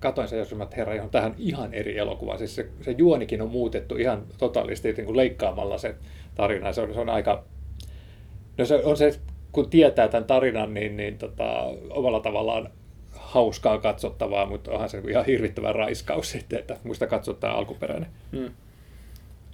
katoin 0.00 0.28
sen, 0.28 0.38
jos 0.38 0.54
mä, 0.54 0.64
että 0.64 0.76
herra, 0.76 0.94
ihan 0.94 1.10
tähän 1.10 1.34
ihan 1.38 1.74
eri 1.74 1.98
elokuva. 1.98 2.38
Siis 2.38 2.54
se, 2.54 2.68
se 2.82 2.90
juonikin 2.98 3.42
on 3.42 3.50
muutettu 3.50 3.96
ihan 3.96 4.26
totaalisti 4.38 4.92
niin 4.92 5.06
kuin 5.06 5.16
leikkaamalla 5.16 5.78
se 5.78 5.94
tarina. 6.34 6.72
Se 6.72 6.80
on, 6.80 6.94
se 6.94 7.00
on 7.00 7.08
aika, 7.08 7.44
no 8.58 8.64
se 8.64 8.74
on 8.74 8.96
se, 8.96 9.20
kun 9.56 9.70
tietää 9.70 10.08
tämän 10.08 10.24
tarinan, 10.24 10.74
niin, 10.74 10.96
niin 10.96 11.18
tota, 11.18 11.44
omalla 11.90 12.20
tavallaan 12.20 12.70
hauskaa 13.14 13.78
katsottavaa, 13.78 14.46
mutta 14.46 14.70
onhan 14.70 14.88
se 14.88 15.02
ihan 15.08 15.26
hirvittävä 15.26 15.72
raiskaus 15.72 16.30
sitten, 16.30 16.58
että 16.58 16.76
muista 16.84 17.06
katsoa 17.06 17.34
tämä 17.34 17.52
alkuperäinen. 17.52 18.08
Hmm. 18.32 18.50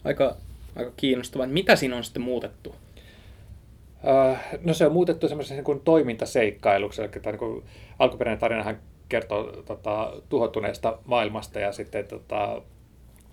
Aika, 0.05 0.37
aika 0.77 0.91
kiinnostavaa. 0.97 1.47
Mitä 1.47 1.77
siinä 1.77 1.97
on 1.97 2.05
sitten 2.05 2.23
muutettu? 2.23 2.69
Uh, 2.69 4.37
no 4.65 4.75
se 4.75 4.87
on 4.87 4.93
muutettu 4.93 5.29
semmoisen 5.29 5.57
niin 5.57 5.65
kuin 5.65 5.81
toimintaseikkailuksi, 5.81 7.03
eli 7.03 7.09
tämä 7.09 7.33
niin 7.33 7.39
kuin, 7.39 7.65
alkuperäinen 7.99 8.41
tarinahan 8.41 8.79
kertoo 9.09 9.45
tota, 9.45 10.13
tuhottuneesta 10.29 10.99
maailmasta 11.05 11.61
ja 11.61 11.73
sitten 11.73 12.07
tota, 12.07 12.63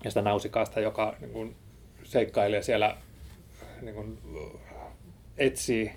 ja 0.04 0.10
sitä 0.10 0.22
nausikaasta, 0.22 0.80
joka 0.80 1.16
niin 1.20 1.30
kuin, 1.30 1.56
seikkailee 2.04 2.62
siellä 2.62 2.96
niin 3.82 3.94
kuin, 3.94 4.18
etsii 5.38 5.92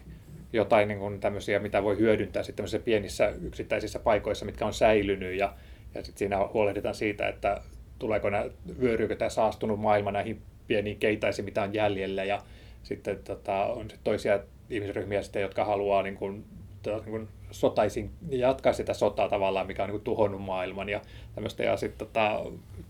jotain 0.53 0.87
niin 0.87 0.99
kuin, 0.99 1.19
tämmöisiä, 1.19 1.59
mitä 1.59 1.83
voi 1.83 1.97
hyödyntää 1.97 2.43
sitten 2.43 2.65
pienissä 2.85 3.33
yksittäisissä 3.41 3.99
paikoissa, 3.99 4.45
mitkä 4.45 4.65
on 4.65 4.73
säilynyt 4.73 5.37
ja, 5.37 5.53
ja 5.95 6.03
sitten 6.03 6.19
siinä 6.19 6.47
huolehditaan 6.53 6.95
siitä, 6.95 7.27
että 7.27 7.61
tuleeko 7.99 8.29
nämä, 8.29 8.45
vyöryykö 8.81 9.15
tämä 9.15 9.29
saastunut 9.29 9.79
maailma 9.79 10.11
näihin 10.11 10.41
pieniin 10.67 10.97
keitaisiin, 10.97 11.45
mitä 11.45 11.63
on 11.63 11.73
jäljellä 11.73 12.23
ja 12.23 12.41
sitten 12.83 13.19
tota, 13.23 13.65
on 13.65 13.89
sit 13.89 13.99
toisia 14.03 14.39
ihmisryhmiä 14.69 15.21
sitten, 15.21 15.41
jotka 15.41 15.65
haluaa 15.65 16.03
niin 16.03 16.15
kuin, 16.15 16.45
niin 16.85 17.03
kuin 17.03 17.27
sotaisin 17.51 18.11
jatkaa 18.29 18.73
sitä 18.73 18.93
sotaa 18.93 19.29
tavallaan, 19.29 19.67
mikä 19.67 19.83
on 19.83 19.89
niin 19.89 19.93
kuin 19.99 20.03
tuhonnut 20.03 20.41
maailman 20.41 20.89
ja 20.89 21.01
tämmöistä. 21.35 21.63
Ja 21.63 21.77
sitten 21.77 22.07
tota, 22.07 22.41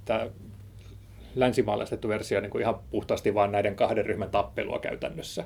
tämä 0.05 0.27
länsimaalaistettu 1.35 2.07
versio 2.07 2.41
niin 2.41 2.49
kuin 2.49 2.61
ihan 2.61 2.79
puhtaasti 2.91 3.33
vaan 3.33 3.51
näiden 3.51 3.75
kahden 3.75 4.05
ryhmän 4.05 4.29
tappelua 4.29 4.79
käytännössä. 4.79 5.43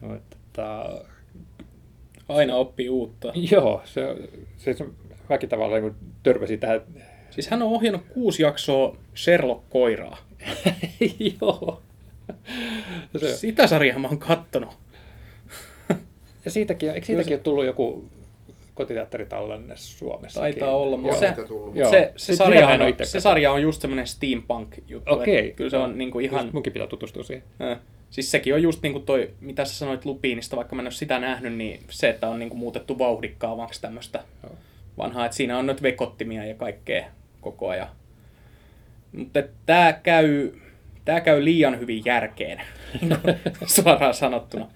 Tota, 0.00 0.90
Aina 2.28 2.56
oppii 2.56 2.88
uutta. 2.88 3.32
joo, 3.52 3.82
se, 3.84 4.02
se, 4.56 4.74
se 4.74 4.84
mäkin 5.28 5.48
tavallaan 5.48 5.82
niin 5.82 5.94
törmäsin 6.22 6.60
tähän. 6.60 6.80
Siis 7.30 7.48
hän 7.48 7.62
on 7.62 7.68
ohjannut 7.68 8.02
kuusi 8.08 8.42
jaksoa 8.42 8.96
Sherlock-koiraa. 9.14 10.16
joo. 11.40 11.82
Se... 13.16 13.36
Sitä 13.36 13.66
sarjaa 13.66 13.98
mä 13.98 14.08
oon 14.08 14.18
kattonut. 14.18 14.78
Ja 16.44 16.50
siitäkin, 16.50 16.90
eikö 16.90 17.06
siitäkin 17.06 17.28
se... 17.28 17.34
ole 17.34 17.40
tullut 17.40 17.64
joku 17.64 18.04
kotiteatteritallenne 18.74 19.76
Suomessa? 19.76 20.40
Taitaa 20.40 20.76
olla, 20.76 20.96
mutta 20.96 21.18
se, 21.18 21.34
Joo. 21.74 21.90
se, 21.90 22.12
se, 22.16 22.36
sarja 22.36 22.68
on, 22.68 22.80
se 23.02 23.20
sarja 23.20 23.52
on 23.52 23.62
just 23.62 23.80
semmoinen 23.80 24.06
steampunk-juttu. 24.06 25.14
Okei. 25.14 25.52
Kyllä 25.52 25.70
se 25.70 25.76
on 25.76 25.98
niinku 25.98 26.18
ihan... 26.18 26.40
Just 26.42 26.52
munkin 26.52 26.72
pitää 26.72 26.88
tutustua 26.88 27.22
siihen. 27.22 27.44
Äh. 27.60 27.78
Siis 28.10 28.30
sekin 28.30 28.54
on 28.54 28.62
just 28.62 28.82
niinku 28.82 29.00
toi, 29.00 29.30
mitä 29.40 29.64
sä 29.64 29.74
sanoit 29.74 30.04
Lupinista, 30.04 30.56
vaikka 30.56 30.76
mä 30.76 30.82
en 30.82 30.86
ole 30.86 30.92
sitä 30.92 31.18
nähnyt, 31.18 31.54
niin 31.54 31.80
se, 31.90 32.08
että 32.08 32.28
on 32.28 32.38
niinku 32.38 32.56
muutettu 32.56 32.98
vauhdikkaavaksi 32.98 33.80
tämmöistä 33.80 34.24
vanhaa, 34.98 35.24
että 35.24 35.36
siinä 35.36 35.58
on 35.58 35.66
nyt 35.66 35.82
vekottimia 35.82 36.44
ja 36.44 36.54
kaikkea 36.54 37.06
koko 37.40 37.68
ajan. 37.68 37.88
Mutta 39.12 39.42
tämä 39.66 39.92
käy, 39.92 40.50
tää 41.04 41.20
käy 41.20 41.44
liian 41.44 41.80
hyvin 41.80 42.02
järkeen, 42.04 42.60
suoraan 43.76 44.14
sanottuna. 44.14 44.66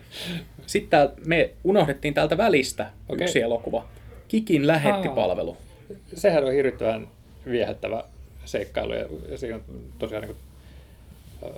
Sitten 0.66 1.08
me 1.26 1.50
unohdettiin 1.64 2.14
täältä 2.14 2.36
välistä 2.36 2.90
okay. 3.08 3.24
yksi 3.24 3.40
elokuva. 3.40 3.86
Kikin 4.28 4.66
lähettipalvelu. 4.66 5.56
Sehän 6.14 6.44
on 6.44 6.52
hirvittävän 6.52 7.08
viehättävä 7.50 8.04
seikkailu 8.44 8.92
ja, 8.92 9.06
ja 9.28 9.38
siinä 9.38 9.56
on 9.56 9.62
tosiaan 9.98 10.24
niin 10.24 10.36
kuin, 11.40 11.54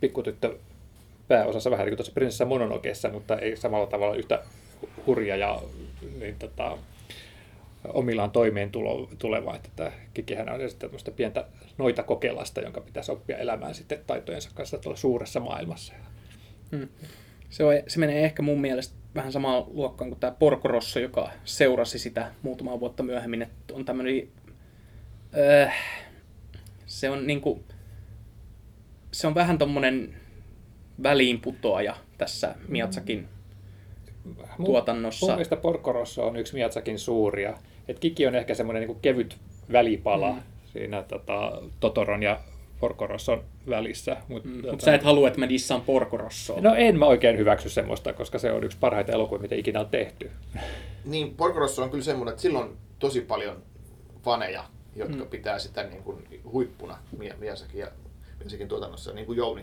pikkutyttö 0.00 0.58
pääosassa 1.28 1.70
vähän 1.70 1.84
niin 1.84 1.90
kuin 1.90 1.96
tuossa 1.96 2.12
Prinsessa 2.12 2.44
Mononokeessa, 2.44 3.08
mutta 3.08 3.38
ei 3.38 3.56
samalla 3.56 3.86
tavalla 3.86 4.16
yhtä 4.16 4.42
hurja 5.06 5.36
ja 5.36 5.62
niin, 6.18 6.36
tota, 6.38 6.78
omillaan 7.88 8.30
toimeen 8.30 8.70
tuleva. 9.18 9.56
Että 9.56 9.92
Kikihän 10.14 10.48
on 10.48 10.60
tämmöistä 10.78 11.10
pientä 11.10 11.44
noita 11.78 12.02
kokelasta, 12.02 12.60
jonka 12.60 12.80
pitäisi 12.80 13.12
oppia 13.12 13.36
elämään 13.36 13.74
sitten 13.74 13.98
taitojensa 14.06 14.50
kanssa 14.54 14.78
tuolla 14.78 14.98
suuressa 14.98 15.40
maailmassa. 15.40 15.92
Hmm. 16.76 16.88
Se, 17.50 17.64
on, 17.64 17.74
se 17.86 17.98
menee 17.98 18.24
ehkä 18.24 18.42
mun 18.42 18.60
mielestä 18.60 18.94
vähän 19.14 19.32
samaan 19.32 19.64
luokkaan 19.66 20.10
kuin 20.10 20.20
tämä 20.20 20.30
Porco 20.38 20.68
Rosso, 20.68 21.00
joka 21.00 21.30
seurasi 21.44 21.98
sitä 21.98 22.32
muutamaa 22.42 22.80
vuotta 22.80 23.02
myöhemmin, 23.02 23.42
että 23.42 23.74
on 23.74 23.84
tämmöinen... 23.84 24.28
Öö, 25.36 25.68
se 26.86 27.10
on 27.10 27.26
niinku... 27.26 27.64
Se 29.12 29.26
on 29.26 29.34
vähän 29.34 29.58
tommonen 29.58 30.14
väliinputoaja 31.02 31.96
tässä 32.18 32.54
Miatsakin 32.68 33.28
mun, 34.58 34.66
tuotannossa. 34.66 35.26
Mun 35.26 35.34
mielestä 35.34 35.56
Porco 35.56 35.92
Rosso 35.92 36.26
on 36.26 36.36
yksi 36.36 36.54
Miatsakin 36.54 36.98
suuria. 36.98 37.58
Et 37.88 37.98
Kiki 37.98 38.26
on 38.26 38.34
ehkä 38.34 38.54
semmoinen 38.54 38.80
niinku 38.80 38.98
kevyt 39.02 39.36
välipala 39.72 40.32
mm. 40.32 40.42
siinä 40.72 41.02
tota, 41.02 41.62
Totoron 41.80 42.22
ja 42.22 42.40
Porcorosson 42.80 43.44
välissä. 43.68 44.16
Mutta 44.28 44.48
mm, 44.48 44.70
mut 44.70 44.80
sä 44.80 44.94
et 44.94 45.02
halua, 45.02 45.28
että 45.28 45.40
mä 45.40 45.48
dissaan 45.48 45.80
Porcorossoa. 45.80 46.60
No 46.60 46.74
en 46.74 46.98
mä 46.98 47.06
oikein 47.06 47.38
hyväksy 47.38 47.68
semmoista, 47.68 48.12
koska 48.12 48.38
se 48.38 48.52
on 48.52 48.64
yksi 48.64 48.78
parhaita 48.80 49.12
elokuvia, 49.12 49.42
mitä 49.42 49.54
ikinä 49.54 49.80
on 49.80 49.88
tehty. 49.88 50.30
Niin, 51.04 51.34
Porcorosso 51.34 51.82
on 51.82 51.90
kyllä 51.90 52.04
semmoinen, 52.04 52.32
että 52.32 52.42
silloin 52.42 52.64
on 52.64 52.76
tosi 52.98 53.20
paljon 53.20 53.62
faneja, 54.22 54.64
jotka 54.96 55.24
mm. 55.24 55.30
pitää 55.30 55.58
sitä 55.58 55.82
niin 55.82 56.02
kuin 56.02 56.24
huippuna 56.52 56.98
Miasakin 57.38 57.80
ja 57.80 57.88
Miasakin 58.38 58.68
tuotannossa, 58.68 59.12
niin 59.12 59.26
kuin 59.26 59.36
Jouni. 59.36 59.62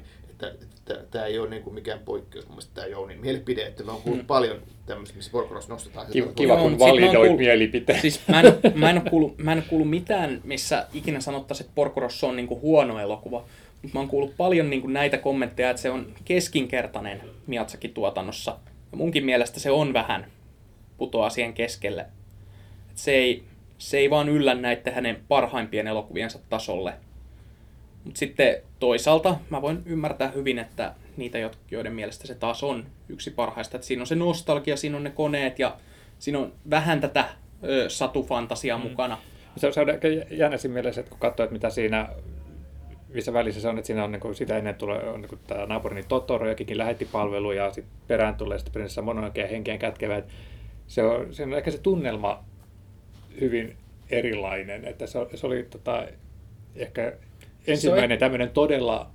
Tämä 1.11 1.25
ei 1.25 1.39
ole 1.39 1.49
niin 1.49 1.63
kuin 1.63 1.73
mikään 1.73 1.99
poikkeus 1.99 2.45
mun 2.45 2.55
mielestä 2.55 2.75
tämä 2.75 2.87
Jounin 2.87 3.19
mielipide, 3.19 3.65
että 3.65 3.83
mä 3.83 3.91
oon 3.91 4.01
kuullut 4.01 4.23
mm. 4.23 4.27
paljon 4.27 4.61
tämmöistä, 4.85 5.15
missä 5.15 5.31
Porcorosso 5.31 5.73
nostetaan. 5.73 6.07
Kiva, 6.11 6.31
kiva 6.35 6.57
kun 6.57 6.79
validoit 6.79 7.13
kuullut, 7.13 7.37
mielipiteen. 7.37 8.01
Siis 8.01 8.21
mä 8.27 8.41
en, 8.41 8.53
mä, 8.75 8.89
en 8.89 9.01
kuullut, 9.09 9.37
mä 9.37 9.51
en 9.51 9.57
ole 9.57 9.65
kuullut 9.69 9.89
mitään, 9.89 10.41
missä 10.43 10.87
ikinä 10.93 11.19
sanottaisiin, 11.19 11.65
että 11.65 11.75
Porcorosso 11.75 12.27
on 12.27 12.35
niin 12.35 12.47
kuin 12.47 12.61
huono 12.61 12.99
elokuva. 12.99 13.45
Mutta 13.81 13.97
mä 13.97 13.99
oon 13.99 14.09
kuullut 14.09 14.37
paljon 14.37 14.69
niin 14.69 14.81
kuin 14.81 14.93
näitä 14.93 15.17
kommentteja, 15.17 15.69
että 15.69 15.81
se 15.81 15.91
on 15.91 16.13
keskinkertainen 16.25 17.21
Miatsakin 17.47 17.93
tuotannossa. 17.93 18.57
Ja 18.91 18.97
munkin 18.97 19.25
mielestä 19.25 19.59
se 19.59 19.71
on 19.71 19.93
vähän 19.93 20.25
putoaa 20.97 21.29
siihen 21.29 21.53
keskelle. 21.53 22.01
Et 22.91 22.97
se, 22.97 23.11
ei, 23.11 23.43
se 23.77 23.97
ei 23.97 24.09
vaan 24.09 24.29
yllä 24.29 24.55
näiden 24.55 24.93
hänen 24.93 25.17
parhaimpien 25.27 25.87
elokuviensa 25.87 26.39
tasolle. 26.49 26.93
Mutta 28.05 28.19
sitten 28.19 28.55
toisaalta 28.79 29.35
mä 29.49 29.61
voin 29.61 29.81
ymmärtää 29.85 30.31
hyvin, 30.31 30.59
että 30.59 30.93
niitä, 31.17 31.37
joiden 31.71 31.93
mielestä 31.93 32.27
se 32.27 32.35
taas 32.35 32.63
on 32.63 32.85
yksi 33.09 33.31
parhaista. 33.31 33.77
Että 33.77 33.87
siinä 33.87 34.01
on 34.03 34.07
se 34.07 34.15
nostalgia, 34.15 34.77
siinä 34.77 34.97
on 34.97 35.03
ne 35.03 35.11
koneet 35.11 35.59
ja 35.59 35.77
siinä 36.19 36.39
on 36.39 36.53
vähän 36.69 37.01
tätä 37.01 37.25
ö, 37.63 37.89
satufantasiaa 37.89 38.77
mm. 38.77 38.89
mukana. 38.89 39.17
Se, 39.57 39.71
se 39.71 39.81
on 39.81 39.89
ehkä 39.89 40.07
jännä 40.31 40.57
siinä 40.57 40.73
mielessä, 40.73 41.01
että 41.01 41.09
kun 41.09 41.19
katsoo, 41.19 41.43
että 41.43 41.53
mitä 41.53 41.69
siinä 41.69 42.09
missä 43.15 43.33
välissä 43.33 43.61
se 43.61 43.67
on, 43.67 43.77
että 43.77 43.87
siinä 43.87 44.03
on 44.03 44.11
niin 44.11 44.19
kuin, 44.19 44.35
sitä 44.35 44.57
ennen 44.57 44.75
tulee 44.75 45.09
on, 45.09 45.21
niin 45.21 45.29
kuin, 45.29 45.39
tämä 45.47 45.65
naapurini 45.65 46.03
Totoro, 46.03 46.49
jokin 46.49 46.77
lähetti 46.77 47.05
palvelu 47.05 47.51
ja 47.51 47.71
sitten 47.71 47.93
perään 48.07 48.35
tulee 48.35 48.57
sitten 48.57 48.73
prinsessa 48.73 49.01
Mononoke 49.01 49.41
ja 49.41 49.47
henkien 49.47 49.79
kätkevä. 49.79 50.21
Se 50.87 51.03
on, 51.03 51.33
se 51.33 51.43
on 51.43 51.53
ehkä 51.53 51.71
se 51.71 51.77
tunnelma 51.77 52.43
hyvin 53.41 53.77
erilainen, 54.09 54.85
että 54.85 55.07
se, 55.07 55.19
se 55.33 55.47
oli 55.47 55.63
tota, 55.69 56.05
ehkä 56.75 57.13
ensimmäinen 57.67 58.19
tämmöinen 58.19 58.49
todella 58.49 59.11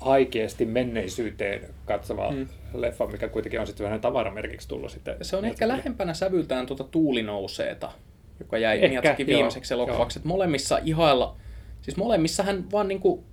haikeasti 0.00 0.64
menneisyyteen 0.64 1.74
katsova 1.84 2.30
hmm. 2.30 2.48
leffa, 2.74 3.06
mikä 3.06 3.28
kuitenkin 3.28 3.60
on 3.60 3.66
sitten 3.66 3.84
vähän 3.84 4.00
tavaramerkiksi 4.00 4.68
tullut 4.68 4.90
sitten. 4.90 5.16
Se 5.22 5.36
on 5.36 5.44
ehkä 5.44 5.68
lähempänä 5.68 6.14
sävyltään 6.14 6.66
tuota 6.66 6.84
Tuuli 6.84 7.22
nouseeta, 7.22 7.92
joka 8.40 8.58
jäi 8.58 8.88
Miatsakin 8.88 9.26
viimeiseksi 9.26 9.74
elokuvaksi. 9.74 10.20
Molemmissa 10.24 10.78
ihailla 10.84 11.36
Siis 11.84 11.96
molemmissa 11.96 12.42
hän 12.42 12.70
vaan 12.72 12.88
niinku 12.88 13.24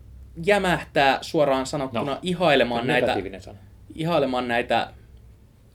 jämähtää 0.45 1.17
suoraan 1.21 1.65
sanottuna 1.65 2.11
No, 2.11 2.19
ihailemaan 2.21 2.87
näitä, 2.87 3.17
sana. 3.39 3.57
ihailemaan 3.95 4.47
näitä 4.47 4.93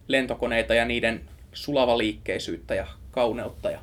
lentokoneita 0.09 0.75
ja 0.75 0.85
niiden 0.85 1.21
sulavaliikkeisyyttä 1.53 2.75
ja 2.75 2.87
kauneutta 3.11 3.71
ja 3.71 3.79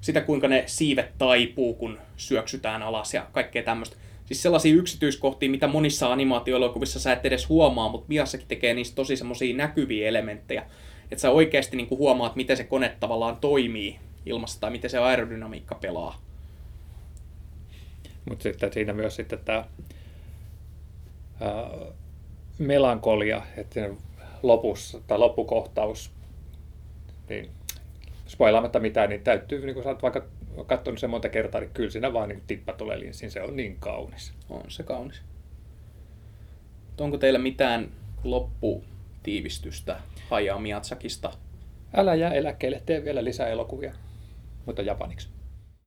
sitä, 0.00 0.20
kuinka 0.20 0.48
ne 0.48 0.64
siivet 0.66 1.18
taipuu, 1.18 1.74
kun 1.74 1.98
syöksytään 2.16 2.82
alas 2.82 3.14
ja 3.14 3.26
kaikkea 3.32 3.62
tämmöistä. 3.62 3.96
Siis 4.26 4.42
sellaisia 4.42 4.74
yksityiskohtia, 4.74 5.50
mitä 5.50 5.66
monissa 5.66 6.12
animaatioelokuvissa 6.12 7.00
sä 7.00 7.12
et 7.12 7.26
edes 7.26 7.48
huomaa, 7.48 7.88
mutta 7.88 8.08
Miassakin 8.08 8.46
tekee 8.48 8.74
niistä 8.74 8.94
tosi 8.94 9.16
semmoisia 9.16 9.56
näkyviä 9.56 10.08
elementtejä. 10.08 10.66
Että 11.10 11.22
sä 11.22 11.30
oikeasti 11.30 11.76
niinku 11.76 11.96
huomaat, 11.96 12.36
miten 12.36 12.56
se 12.56 12.64
kone 12.64 12.96
tavallaan 13.00 13.36
toimii 13.36 13.98
ilmassa 14.26 14.60
tai 14.60 14.70
miten 14.70 14.90
se 14.90 14.98
aerodynamiikka 14.98 15.74
pelaa. 15.74 16.22
Mutta 18.28 18.42
sitten 18.42 18.72
siinä 18.72 18.92
myös 18.92 19.16
sitten 19.16 19.38
tämä 19.44 19.64
melankolia, 22.58 23.42
että 23.56 23.90
lopussa, 24.42 25.00
tai 25.06 25.18
loppukohtaus, 25.18 26.10
niin 27.28 27.50
spoilaamatta 28.26 28.80
mitään, 28.80 29.10
niin 29.10 29.24
täytyy, 29.24 29.66
niin 29.66 29.74
kun 29.74 29.82
sä 29.82 29.88
oot 29.88 30.02
vaikka 30.56 30.76
katsonut 30.76 31.00
sen 31.00 31.10
monta 31.10 31.28
kertaa, 31.28 31.60
niin 31.60 31.70
kyllä 31.74 31.90
siinä 31.90 32.12
vaan 32.12 32.28
niin 32.28 32.42
tippa 32.46 32.72
tulee 32.72 33.00
linssiin, 33.00 33.30
se 33.30 33.42
on 33.42 33.56
niin 33.56 33.76
kaunis. 33.80 34.34
On 34.50 34.62
se 34.68 34.82
kaunis. 34.82 35.22
Onko 37.00 37.18
teillä 37.18 37.38
mitään 37.38 37.88
lopputiivistystä 38.24 40.00
Hayao 40.30 40.58
Miyazakista? 40.58 41.32
Älä 41.96 42.14
jää 42.14 42.32
eläkkeelle, 42.32 42.82
tee 42.86 43.04
vielä 43.04 43.24
lisää 43.24 43.48
elokuvia, 43.48 43.94
mutta 44.66 44.82
japaniksi. 44.82 45.33